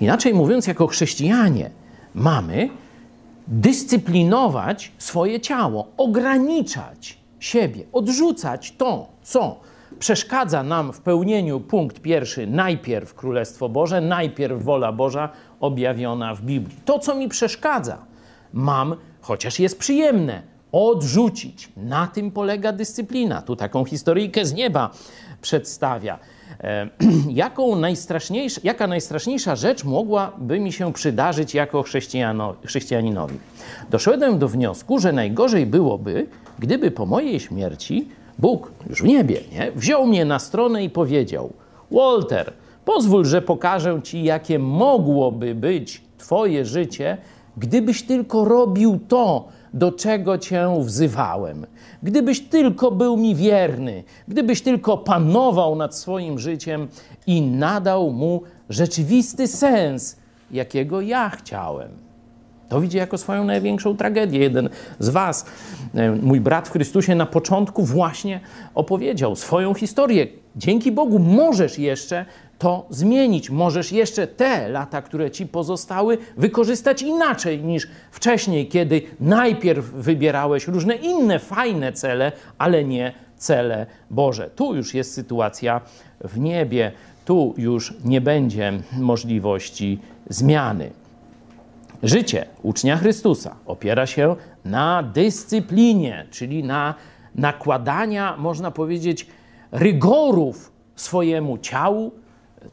[0.01, 1.69] Inaczej mówiąc, jako chrześcijanie
[2.15, 2.69] mamy
[3.47, 9.59] dyscyplinować swoje ciało, ograniczać siebie, odrzucać to, co
[9.99, 15.29] przeszkadza nam w pełnieniu punkt pierwszy, najpierw Królestwo Boże, najpierw wola Boża
[15.59, 16.77] objawiona w Biblii.
[16.85, 17.97] To, co mi przeszkadza,
[18.53, 21.69] mam, chociaż jest przyjemne, odrzucić.
[21.77, 23.41] Na tym polega dyscyplina.
[23.41, 24.89] Tu taką historyjkę z nieba
[25.41, 26.19] przedstawia.
[26.59, 26.89] E,
[27.43, 31.83] jaką najstraszniejsza, jaka najstraszniejsza rzecz mogłaby mi się przydarzyć jako
[32.65, 33.39] chrześcijaninowi?
[33.89, 36.27] Doszedłem do wniosku, że najgorzej byłoby,
[36.59, 41.53] gdyby po mojej śmierci Bóg już w niebie nie, wziął mnie na stronę i powiedział:
[41.91, 42.53] Walter,
[42.85, 47.17] pozwól, że pokażę ci, jakie mogłoby być Twoje życie,
[47.57, 51.65] gdybyś tylko robił to, do czego Cię wzywałem.
[52.03, 56.87] Gdybyś tylko był mi wierny, gdybyś tylko panował nad swoim życiem
[57.27, 60.17] i nadał mu rzeczywisty sens,
[60.51, 61.91] jakiego ja chciałem.
[62.69, 64.39] To widzi jako swoją największą tragedię.
[64.39, 65.45] Jeden z Was,
[65.95, 68.39] e, mój brat w Chrystusie, na początku właśnie
[68.75, 70.27] opowiedział swoją historię.
[70.55, 72.25] Dzięki Bogu możesz jeszcze
[72.59, 73.49] to zmienić.
[73.49, 80.95] Możesz jeszcze te lata, które ci pozostały, wykorzystać inaczej niż wcześniej, kiedy najpierw wybierałeś różne
[80.95, 84.49] inne fajne cele, ale nie cele Boże.
[84.55, 85.81] Tu już jest sytuacja
[86.21, 86.91] w niebie,
[87.25, 89.99] tu już nie będzie możliwości
[90.29, 91.02] zmiany.
[92.03, 94.35] Życie ucznia Chrystusa opiera się
[94.65, 96.95] na dyscyplinie, czyli na
[97.35, 99.27] nakładania, można powiedzieć,
[99.71, 102.11] rygorów swojemu ciału,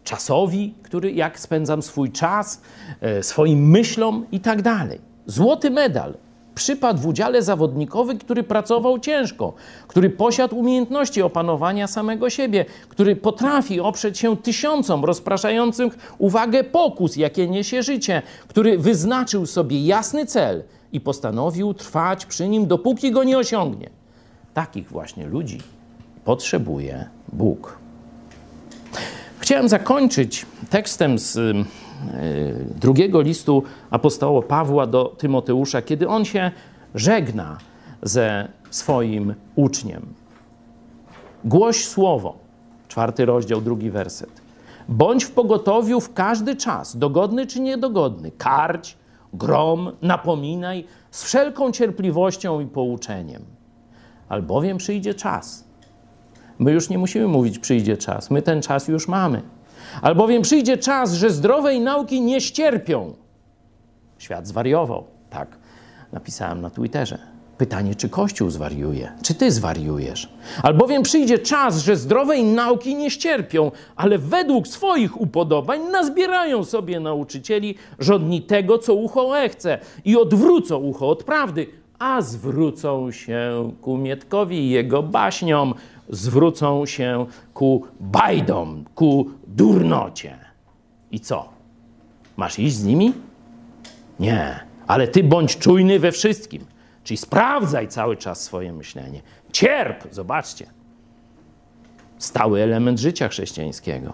[0.04, 2.62] czasowi, który, jak spędzam swój czas,
[3.00, 5.00] e, swoim myślom i tak dalej.
[5.26, 6.14] Złoty medal
[6.60, 9.52] przypadł w udziale zawodnikowy, który pracował ciężko,
[9.88, 17.48] który posiadł umiejętności opanowania samego siebie, który potrafi oprzeć się tysiącom rozpraszających uwagę pokus, jakie
[17.48, 23.38] niesie życie, który wyznaczył sobie jasny cel i postanowił trwać przy nim, dopóki go nie
[23.38, 23.90] osiągnie.
[24.54, 25.58] Takich właśnie ludzi
[26.24, 27.78] potrzebuje Bóg.
[29.38, 31.38] Chciałem zakończyć tekstem z
[32.80, 36.50] drugiego listu apostoła Pawła do Tymoteusza, kiedy on się
[36.94, 37.58] żegna
[38.02, 40.06] ze swoim uczniem.
[41.44, 42.38] Głoś słowo,
[42.88, 44.40] czwarty rozdział, drugi werset.
[44.88, 48.96] Bądź w pogotowiu w każdy czas, dogodny czy niedogodny, karć,
[49.34, 53.42] grom, napominaj z wszelką cierpliwością i pouczeniem.
[54.28, 55.64] Albowiem przyjdzie czas.
[56.58, 58.30] My już nie musimy mówić, przyjdzie czas.
[58.30, 59.42] My ten czas już mamy.
[60.02, 63.14] Albowiem przyjdzie czas, że zdrowej nauki nie ścierpią.
[64.18, 65.04] Świat zwariował.
[65.30, 65.58] Tak,
[66.12, 67.18] napisałem na Twitterze.
[67.58, 69.12] Pytanie, czy Kościół zwariuje?
[69.22, 70.28] Czy ty zwariujesz?
[70.62, 77.74] Albowiem przyjdzie czas, że zdrowej nauki nie ścierpią, ale według swoich upodobań nazbierają sobie nauczycieli
[77.98, 81.66] żądni tego, co ucho chce i odwrócą ucho od prawdy,
[81.98, 85.74] a zwrócą się ku Mietkowi i jego baśniom.
[86.08, 90.38] zwrócą się ku bajdom, ku durnocie.
[91.10, 91.48] I co?
[92.36, 93.12] Masz iść z nimi?
[94.20, 96.64] Nie, ale ty bądź czujny we wszystkim.
[97.04, 99.22] Czyli sprawdzaj cały czas swoje myślenie.
[99.52, 100.66] Cierp, zobaczcie.
[102.18, 104.12] Stały element życia chrześcijańskiego.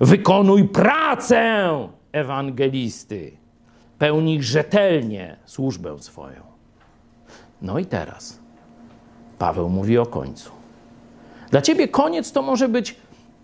[0.00, 1.68] Wykonuj pracę
[2.12, 3.36] ewangelisty.
[3.98, 6.42] Pełnij rzetelnie służbę swoją.
[7.62, 8.38] No i teraz
[9.38, 10.50] Paweł mówi o końcu.
[11.50, 12.96] Dla ciebie koniec to może być,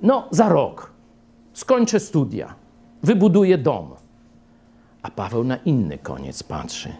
[0.03, 0.94] no, za rok.
[1.55, 2.55] Skończę studia,
[3.03, 3.91] wybuduję dom.
[5.03, 6.93] A Paweł na inny koniec patrzy.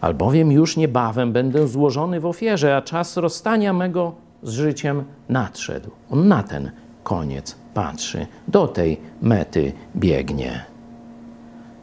[0.00, 5.90] Albowiem już niebawem będę złożony w ofierze, a czas rozstania mego z życiem nadszedł.
[6.10, 6.70] On na ten
[7.02, 10.64] koniec patrzy, do tej mety biegnie.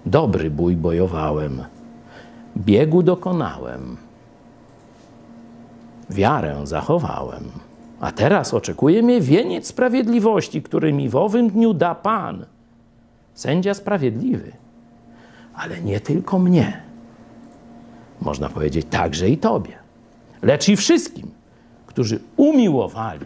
[0.05, 1.63] Dobry bój bojowałem,
[2.57, 3.97] biegu dokonałem,
[6.09, 7.66] wiarę zachowałem.
[7.99, 12.45] A teraz oczekuje mnie wieniec sprawiedliwości, który mi w owym dniu da Pan,
[13.33, 14.51] sędzia sprawiedliwy.
[15.55, 16.81] Ale nie tylko mnie.
[18.21, 19.73] Można powiedzieć także i Tobie,
[20.41, 21.31] lecz i wszystkim,
[21.85, 23.25] którzy umiłowali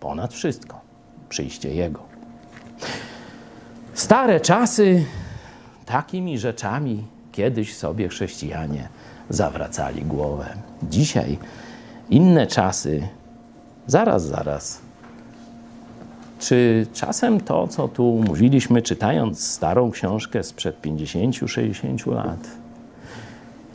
[0.00, 0.80] ponad wszystko
[1.28, 2.00] przyjście Jego.
[3.94, 5.04] Stare czasy
[5.86, 8.88] takimi rzeczami kiedyś sobie chrześcijanie
[9.28, 10.46] zawracali głowę.
[10.82, 11.38] Dzisiaj
[12.10, 13.08] inne czasy,
[13.88, 14.80] zaraz, zaraz.
[16.38, 22.48] Czy czasem to, co tu mówiliśmy, czytając starą książkę sprzed 50-60 lat,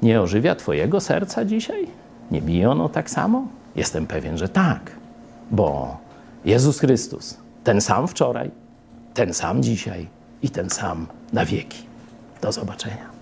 [0.01, 1.87] nie ożywia Twojego serca dzisiaj?
[2.31, 3.47] Nie bije ono tak samo?
[3.75, 4.91] Jestem pewien, że tak,
[5.51, 5.97] bo
[6.45, 8.51] Jezus Chrystus, ten sam wczoraj,
[9.13, 10.07] ten sam dzisiaj
[10.41, 11.83] i ten sam na wieki.
[12.41, 13.12] Do zobaczenia.